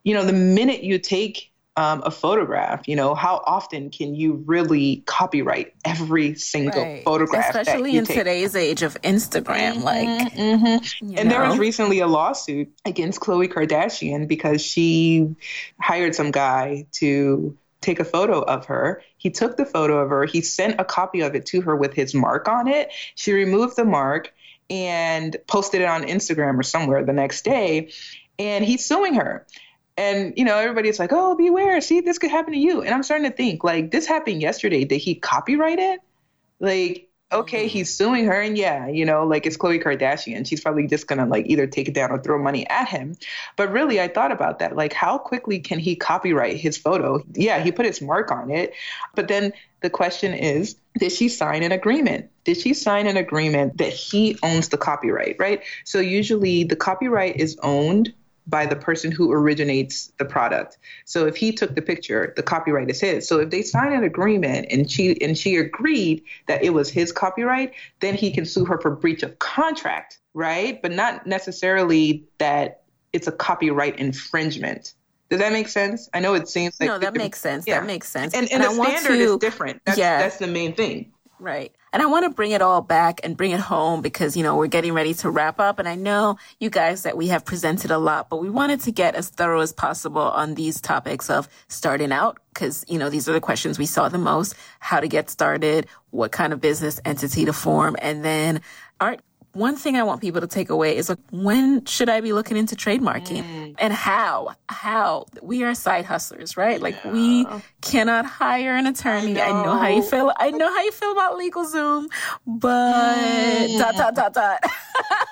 [0.03, 1.50] you know, the minute you take
[1.81, 2.87] um, a photograph.
[2.87, 7.03] You know, how often can you really copyright every single right.
[7.03, 7.55] photograph?
[7.55, 8.17] Especially in take?
[8.17, 9.77] today's age of Instagram.
[9.77, 11.17] Mm-hmm, like, mm-hmm.
[11.17, 11.39] and know?
[11.39, 15.35] there was recently a lawsuit against Khloe Kardashian because she
[15.79, 19.01] hired some guy to take a photo of her.
[19.17, 20.25] He took the photo of her.
[20.25, 22.91] He sent a copy of it to her with his mark on it.
[23.15, 24.31] She removed the mark
[24.69, 27.91] and posted it on Instagram or somewhere the next day.
[28.37, 29.47] And he's suing her.
[29.97, 31.81] And you know, everybody's like, "Oh, beware!
[31.81, 34.83] See, this could happen to you." And I'm starting to think, like, this happened yesterday.
[34.85, 35.99] Did he copyright it?
[36.59, 37.69] Like, okay, mm-hmm.
[37.69, 40.47] he's suing her, and yeah, you know, like it's Khloe Kardashian.
[40.47, 43.15] She's probably just gonna like either take it down or throw money at him.
[43.57, 44.75] But really, I thought about that.
[44.75, 47.23] Like, how quickly can he copyright his photo?
[47.33, 48.73] Yeah, he put his mark on it,
[49.15, 52.29] but then the question is, did she sign an agreement?
[52.43, 55.37] Did she sign an agreement that he owns the copyright?
[55.39, 55.63] Right.
[55.85, 58.13] So usually, the copyright is owned
[58.51, 60.77] by the person who originates the product.
[61.05, 63.27] So if he took the picture, the copyright is his.
[63.27, 67.11] So if they sign an agreement and she and she agreed that it was his
[67.11, 70.79] copyright, then he can sue her for breach of contract, right?
[70.81, 72.83] But not necessarily that
[73.13, 74.93] it's a copyright infringement.
[75.29, 76.09] Does that make sense?
[76.13, 77.65] I know it seems like no, that makes sense.
[77.65, 77.79] Yeah.
[77.79, 78.33] That makes sense.
[78.33, 79.81] And, and, and the standard to, is different.
[79.85, 80.19] That's, yeah.
[80.19, 81.13] that's the main thing.
[81.39, 81.73] Right.
[81.93, 84.55] And I want to bring it all back and bring it home because, you know,
[84.55, 85.77] we're getting ready to wrap up.
[85.77, 88.91] And I know you guys that we have presented a lot, but we wanted to
[88.93, 93.27] get as thorough as possible on these topics of starting out because, you know, these
[93.27, 94.55] are the questions we saw the most.
[94.79, 98.61] How to get started, what kind of business entity to form, and then,
[99.01, 99.19] right,
[99.53, 102.55] one thing I want people to take away is like, when should I be looking
[102.55, 103.75] into trademarking mm.
[103.79, 104.55] and how?
[104.69, 105.25] How?
[105.41, 106.77] We are side hustlers, right?
[106.77, 106.83] Yeah.
[106.83, 107.45] Like we
[107.81, 109.39] cannot hire an attorney.
[109.41, 109.59] I know.
[109.59, 109.77] I know.
[109.77, 110.33] how you feel.
[110.37, 112.07] I know how you feel about LegalZoom,
[112.47, 113.77] but mm.
[113.77, 114.63] dot, dot, dot, dot.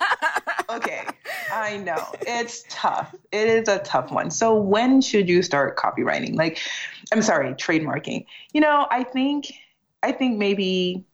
[0.69, 1.05] okay.
[1.53, 2.05] I know.
[2.21, 3.15] It's tough.
[3.31, 4.31] It is a tough one.
[4.31, 6.35] So when should you start copywriting?
[6.35, 6.59] Like,
[7.13, 8.25] I'm sorry, trademarking.
[8.53, 9.51] You know, I think,
[10.03, 11.05] I think maybe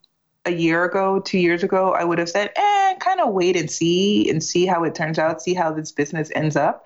[0.46, 3.70] a year ago, two years ago, I would have said, eh, kind of wait and
[3.70, 6.86] see and see how it turns out, see how this business ends up.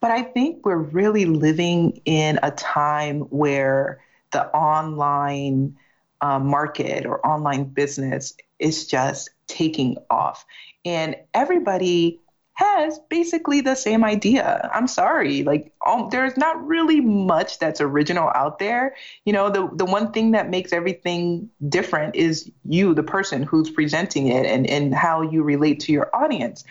[0.00, 4.00] But I think we're really living in a time where
[4.32, 5.76] the online
[6.20, 10.44] uh, market or online business is just taking off.
[10.84, 12.20] And everybody
[12.56, 14.70] has basically the same idea.
[14.72, 18.96] I'm sorry, like um, there's not really much that's original out there.
[19.26, 23.70] You know, the the one thing that makes everything different is you, the person who's
[23.70, 26.64] presenting it, and and how you relate to your audience.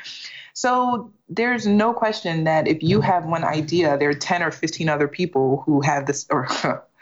[0.53, 4.89] So there's no question that if you have one idea, there are 10 or 15
[4.89, 6.47] other people who have this, or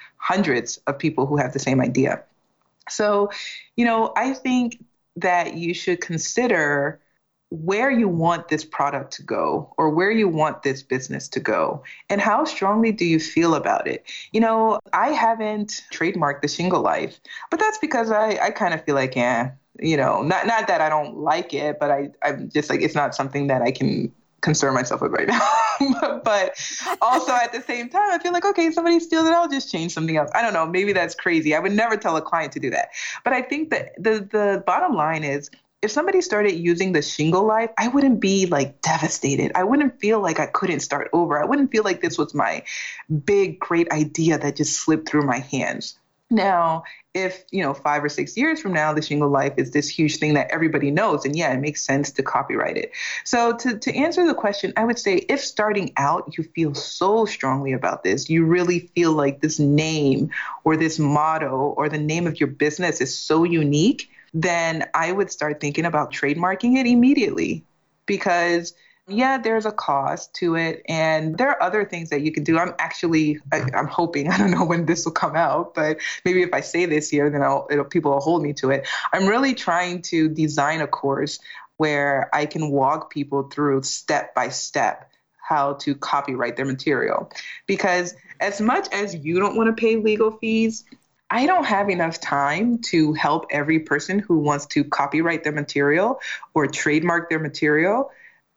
[0.17, 2.23] hundreds of people who have the same idea.
[2.89, 3.29] So,
[3.77, 4.83] you know, I think
[5.15, 6.99] that you should consider
[7.53, 11.83] where you want this product to go or where you want this business to go
[12.09, 16.81] and how strongly do you feel about it you know i haven't trademarked the shingle
[16.81, 17.19] life
[17.51, 20.81] but that's because i, I kind of feel like yeah you know not not that
[20.81, 24.11] i don't like it but i i'm just like it's not something that i can
[24.41, 25.27] concern myself with right
[25.79, 26.21] now.
[26.23, 26.59] but
[27.01, 29.93] also at the same time, I feel like, okay, somebody steals it, I'll just change
[29.93, 30.29] something else.
[30.35, 30.67] I don't know.
[30.67, 31.55] Maybe that's crazy.
[31.55, 32.89] I would never tell a client to do that.
[33.23, 35.49] But I think that the the bottom line is
[35.83, 39.51] if somebody started using the shingle life, I wouldn't be like devastated.
[39.53, 41.37] I wouldn't feel like I couldn't start over.
[41.39, 42.63] I wouldn't feel like this was my
[43.25, 45.99] big, great idea that just slipped through my hands.
[46.29, 49.87] Now, if, you know, five or six years from now, the shingle life is this
[49.87, 52.91] huge thing that everybody knows, and yeah, it makes sense to copyright it.
[53.23, 57.25] So, to, to answer the question, I would say if starting out you feel so
[57.25, 60.31] strongly about this, you really feel like this name
[60.63, 65.31] or this motto or the name of your business is so unique, then I would
[65.31, 67.63] start thinking about trademarking it immediately
[68.05, 68.73] because
[69.07, 72.57] yeah there's a cost to it and there are other things that you can do.
[72.57, 76.41] I'm actually I, am hoping i don't know when this will come out but maybe
[76.41, 78.87] if i say this here then I'll, people will hold me to it.
[79.11, 81.39] I'm really trying to design a course
[81.77, 85.09] where i can walk people through step by step
[85.43, 87.29] how to copyright their material.
[87.67, 90.85] Because as much as you don't want to pay legal fees
[91.33, 96.19] I don't have enough time to help every person who wants to copyright their material
[96.53, 98.11] or trademark their material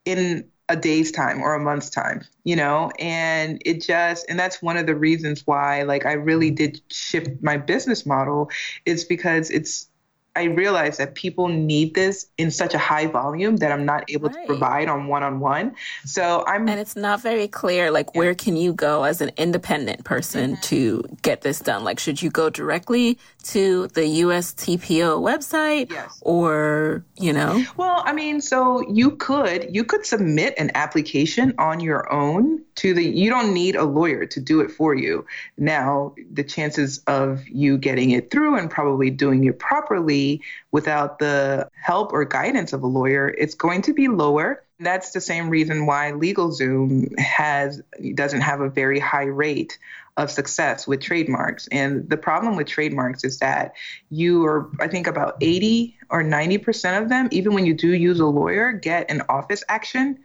[0.04, 2.90] in a day's time or a month's time, you know?
[2.98, 6.56] And it just, and that's one of the reasons why, like, I really mm-hmm.
[6.56, 8.50] did shift my business model
[8.84, 9.88] is because it's,
[10.36, 14.28] I realize that people need this in such a high volume that I'm not able
[14.28, 14.42] right.
[14.42, 15.74] to provide on one on one.
[16.04, 18.18] So I'm And it's not very clear like yeah.
[18.18, 20.60] where can you go as an independent person mm-hmm.
[20.62, 21.84] to get this done?
[21.84, 26.18] Like should you go directly to the USTPO website yes.
[26.20, 27.64] or, you know?
[27.78, 32.94] Well, I mean, so you could you could submit an application on your own to
[32.94, 35.26] the you don't need a lawyer to do it for you.
[35.56, 41.68] Now, the chances of you getting it through and probably doing it properly without the
[41.74, 44.62] help or guidance of a lawyer, it's going to be lower.
[44.78, 47.80] That's the same reason why LegalZoom has
[48.14, 49.78] doesn't have a very high rate
[50.18, 51.68] of success with trademarks.
[51.68, 53.74] And the problem with trademarks is that
[54.10, 58.20] you are, I think, about 80 or 90% of them, even when you do use
[58.20, 60.18] a lawyer, get an office action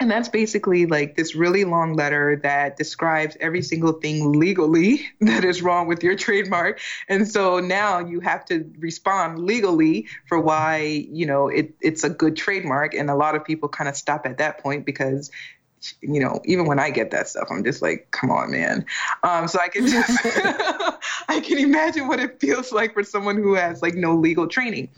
[0.00, 5.44] and that's basically like this really long letter that describes every single thing legally that
[5.44, 6.80] is wrong with your trademark.
[7.08, 12.10] And so now you have to respond legally for why, you know, it, it's a
[12.10, 12.94] good trademark.
[12.94, 15.30] And a lot of people kind of stop at that point because
[16.00, 18.86] you know, even when I get that stuff, I'm just like, come on, man.
[19.22, 20.18] Um, so I can just,
[21.28, 24.88] I can imagine what it feels like for someone who has like no legal training.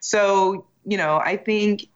[0.00, 1.86] So, you know, I think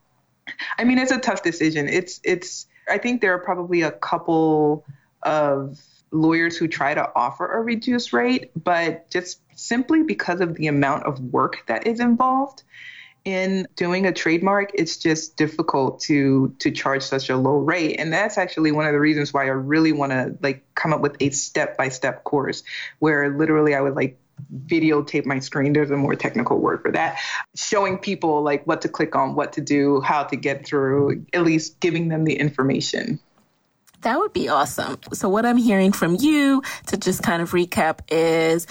[0.79, 1.89] I mean, it's a tough decision.
[1.89, 4.85] It's it's I think there are probably a couple
[5.23, 5.81] of
[6.11, 11.05] lawyers who try to offer a reduced rate, but just simply because of the amount
[11.05, 12.63] of work that is involved
[13.25, 17.97] in doing a trademark, it's just difficult to to charge such a low rate.
[17.99, 21.01] And that's actually one of the reasons why I really want to like come up
[21.01, 22.63] with a step-by-step course
[23.01, 24.19] where literally I would like
[24.67, 25.73] videotape my screen.
[25.73, 27.19] There's a more technical word for that.
[27.57, 31.45] Showing people like what to click on, what to do, how to get through, at
[31.45, 33.21] least giving them the information.
[34.03, 34.99] That would be awesome.
[35.13, 38.67] So, what I'm hearing from you to just kind of recap is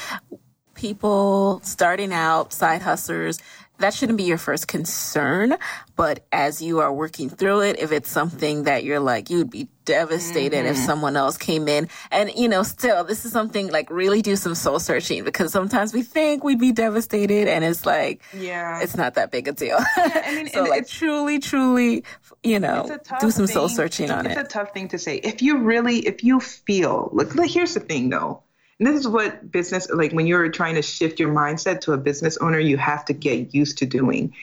[0.74, 3.39] people starting out, side hustlers,
[3.80, 5.58] that shouldn't be your first concern.
[5.96, 9.68] But as you are working through it, if it's something that you're like, you'd be
[9.86, 10.68] devastated mm-hmm.
[10.68, 11.88] if someone else came in.
[12.12, 15.94] And, you know, still, this is something like really do some soul searching because sometimes
[15.94, 19.80] we think we'd be devastated and it's like, yeah, it's not that big a deal.
[19.98, 22.04] Yeah, I mean, so like truly, truly,
[22.44, 23.54] you know, do some thing.
[23.54, 24.42] soul searching on it's it.
[24.42, 25.18] It's a tough thing to say.
[25.18, 28.44] If you really, if you feel, look here's the thing though
[28.80, 31.98] and this is what business, like when you're trying to shift your mindset to a
[31.98, 34.36] business owner, you have to get used to doing.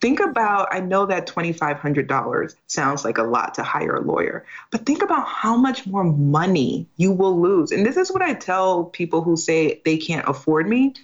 [0.00, 4.86] Think about, I know that $2,500 sounds like a lot to hire a lawyer, but
[4.86, 7.70] think about how much more money you will lose.
[7.70, 10.94] And this is what I tell people who say they can't afford me.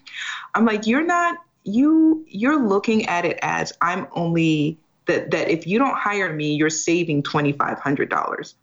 [0.54, 5.66] I'm like, you're not, you, you're looking at it as I'm only, that, that if
[5.66, 8.54] you don't hire me, you're saving $2,500.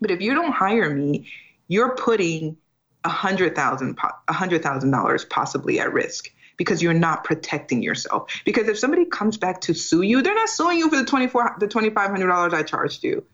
[0.00, 1.26] But if you don't hire me,
[1.68, 2.58] you're putting
[3.04, 3.98] a hundred thousand
[4.28, 8.30] a hundred thousand dollars possibly at risk because you're not protecting yourself.
[8.44, 11.26] Because if somebody comes back to sue you, they're not suing you for the twenty
[11.26, 13.24] four the twenty five hundred dollars I charged you.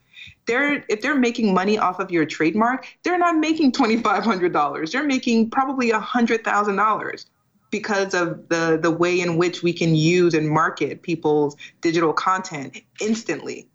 [0.46, 4.52] They're if they're making money off of your trademark, they're not making twenty five hundred
[4.52, 4.92] dollars.
[4.92, 7.26] They're making probably a hundred thousand dollars
[7.70, 12.80] because of the the way in which we can use and market people's digital content
[13.00, 13.68] instantly.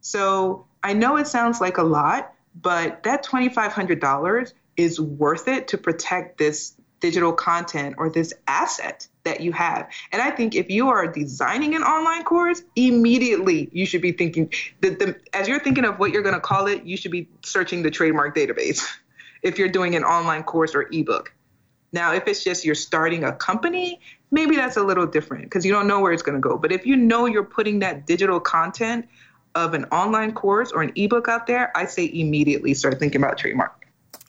[0.00, 5.00] So I know it sounds like a lot, but that twenty five hundred dollars is
[5.00, 9.88] worth it to protect this digital content or this asset that you have.
[10.10, 14.50] And I think if you are designing an online course, immediately you should be thinking
[14.80, 17.82] that as you're thinking of what you're going to call it, you should be searching
[17.82, 18.82] the trademark database
[19.42, 21.34] if you're doing an online course or ebook.
[21.92, 24.00] Now, if it's just you're starting a company,
[24.30, 26.56] maybe that's a little different because you don't know where it's going to go.
[26.56, 29.06] But if you know you're putting that digital content
[29.54, 33.36] of an online course or an ebook out there, I say immediately start thinking about
[33.36, 33.83] trademark.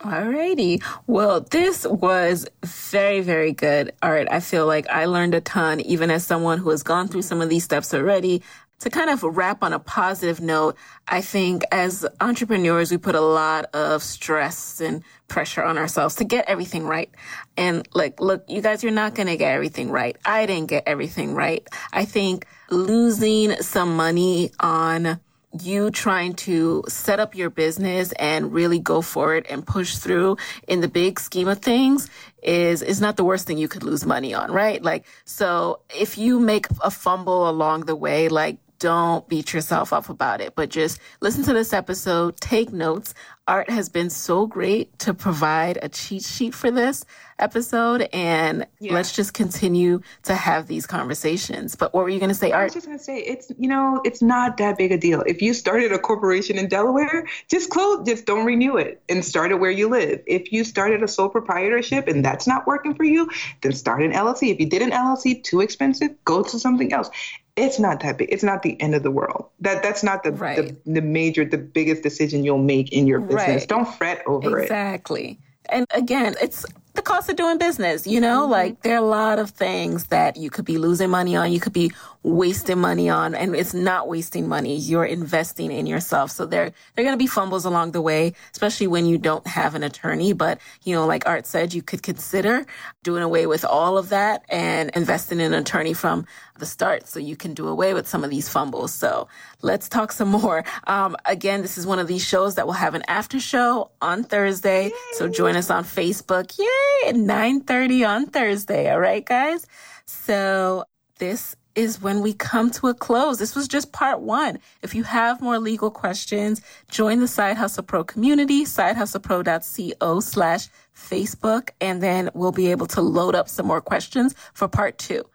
[0.06, 0.84] Alrighty.
[1.08, 3.92] Well, this was very, very good.
[4.04, 4.32] Right.
[4.32, 7.42] I feel like I learned a ton, even as someone who has gone through some
[7.42, 8.44] of these steps already.
[8.82, 10.76] To kind of wrap on a positive note,
[11.08, 16.24] I think as entrepreneurs, we put a lot of stress and pressure on ourselves to
[16.24, 17.10] get everything right.
[17.58, 20.18] And like, look, you guys, you're not going to get everything right.
[20.24, 21.68] I didn't get everything right.
[21.94, 25.20] I think losing some money on
[25.64, 30.38] you trying to set up your business and really go for it and push through
[30.68, 32.10] in the big scheme of things
[32.44, 34.82] is is not the worst thing you could lose money on, right?
[34.82, 40.10] Like so if you make a fumble along the way, like don't beat yourself up
[40.10, 43.14] about it, but just listen to this episode, take notes.
[43.48, 47.06] Art has been so great to provide a cheat sheet for this
[47.38, 48.94] episode, and yeah.
[48.94, 51.76] let's just continue to have these conversations.
[51.76, 52.62] But what were you going to say, Art?
[52.62, 55.22] I was just going to say it's you know it's not that big a deal.
[55.28, 59.52] If you started a corporation in Delaware, just close, just don't renew it, and start
[59.52, 60.24] it where you live.
[60.26, 63.30] If you started a sole proprietorship and that's not working for you,
[63.62, 64.52] then start an LLC.
[64.52, 67.12] If you did an LLC, too expensive, go to something else
[67.56, 68.30] it's not that big.
[68.32, 69.50] It's not the end of the world.
[69.62, 70.58] That that's not the right.
[70.58, 73.62] the, the, major, the biggest decision you'll make in your business.
[73.62, 73.68] Right.
[73.68, 75.22] Don't fret over exactly.
[75.22, 75.32] it.
[75.32, 75.40] Exactly.
[75.68, 78.44] And again, it's the cost of doing business, you know?
[78.44, 78.52] Mm-hmm.
[78.52, 81.60] Like there are a lot of things that you could be losing money on, you
[81.60, 81.92] could be
[82.24, 84.78] wasting money on, and it's not wasting money.
[84.78, 86.32] You're investing in yourself.
[86.32, 89.76] So there there are gonna be fumbles along the way, especially when you don't have
[89.76, 90.34] an attorney.
[90.34, 92.66] But, you know, like Art said, you could consider
[93.04, 96.26] doing away with all of that and investing in an attorney from
[96.58, 98.94] the start so you can do away with some of these fumbles.
[98.94, 99.28] So
[99.62, 100.64] let's talk some more.
[100.88, 104.24] Um, again, this is one of these shows that will have an after show on
[104.24, 104.86] Thursday.
[104.86, 104.92] Yay.
[105.14, 106.58] So join us on Facebook.
[106.58, 106.66] Yay!
[107.06, 108.92] at 9.30 on Thursday.
[108.92, 109.68] All right, guys?
[110.06, 110.86] So
[111.20, 113.38] this is when we come to a close.
[113.38, 114.60] This was just part one.
[114.82, 121.70] If you have more legal questions, join the Side Hustle Pro community, sidehustlepro.co slash Facebook,
[121.82, 125.26] and then we'll be able to load up some more questions for part two.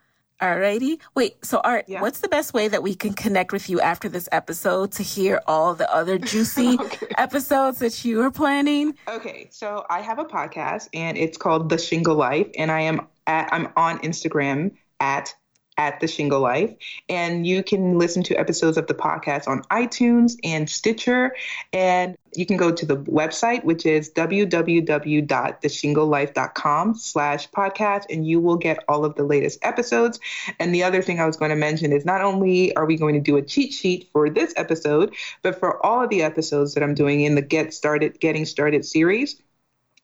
[0.41, 0.99] Alrighty.
[1.15, 2.01] Wait, so Art, yeah.
[2.01, 5.43] what's the best way that we can connect with you after this episode to hear
[5.47, 7.07] all the other juicy okay.
[7.19, 8.95] episodes that you are planning?
[9.07, 13.07] Okay, so I have a podcast and it's called The Shingle Life, and I am
[13.27, 15.35] at I'm on Instagram at
[15.81, 16.73] at The Shingle Life.
[17.09, 21.35] And you can listen to episodes of the podcast on iTunes and Stitcher.
[21.73, 28.57] And you can go to the website, which is www.theshinglelife.com slash podcast, and you will
[28.57, 30.21] get all of the latest episodes.
[30.59, 33.15] And the other thing I was going to mention is not only are we going
[33.15, 36.83] to do a cheat sheet for this episode, but for all of the episodes that
[36.83, 39.41] I'm doing in the Get Started, Getting Started series,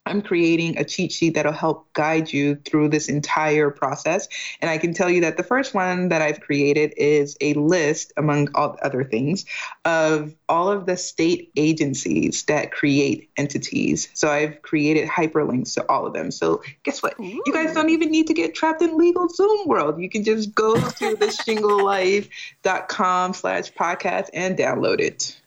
[0.07, 4.29] I'm creating a cheat sheet that'll help guide you through this entire process.
[4.61, 8.13] And I can tell you that the first one that I've created is a list,
[8.17, 9.45] among all the other things,
[9.85, 14.09] of all of the state agencies that create entities.
[14.15, 16.31] So I've created hyperlinks to all of them.
[16.31, 17.19] So guess what?
[17.21, 17.43] Ooh.
[17.45, 20.01] You guys don't even need to get trapped in LegalZoom world.
[20.01, 25.41] You can just go to the shinglelife.com slash podcast and download it.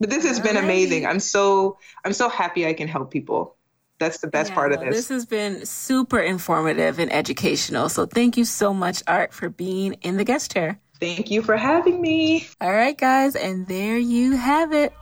[0.00, 1.06] But this has been amazing.
[1.06, 3.56] I'm so I'm so happy I can help people
[3.98, 4.94] that's the best yeah, part of this.
[4.94, 7.88] This has been super informative and educational.
[7.88, 10.78] So thank you so much, Art, for being in the guest chair.
[11.00, 12.46] Thank you for having me.
[12.60, 14.92] All right, guys, and there you have it.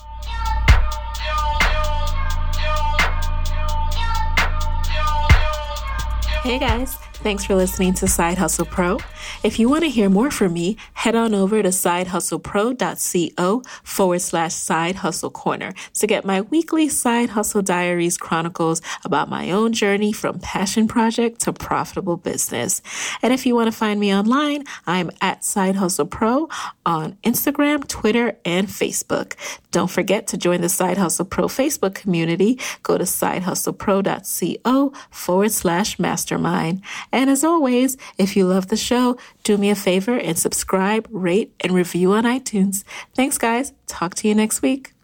[6.43, 6.95] Hey guys,
[7.25, 8.99] thanks for listening to Side Hustle Pro.
[9.47, 14.53] If you want to hear more from me, head on over to sidehustlepro.co forward slash
[14.53, 20.11] side hustle corner to get my weekly side hustle diaries chronicles about my own journey
[20.11, 22.83] from passion project to profitable business.
[23.23, 26.49] And if you want to find me online, I'm at Side Hustle Pro
[26.85, 29.35] on Instagram, Twitter, and Facebook.
[29.71, 32.59] Don't forget to join the Side Hustle Pro Facebook community.
[32.83, 36.83] Go to sidehustlepro.co forward slash mastermind.
[37.13, 41.55] And as always, if you love the show, do me a favor and subscribe, rate,
[41.61, 42.85] and review on iTunes.
[43.15, 43.73] Thanks, guys.
[43.87, 44.96] Talk to you next week.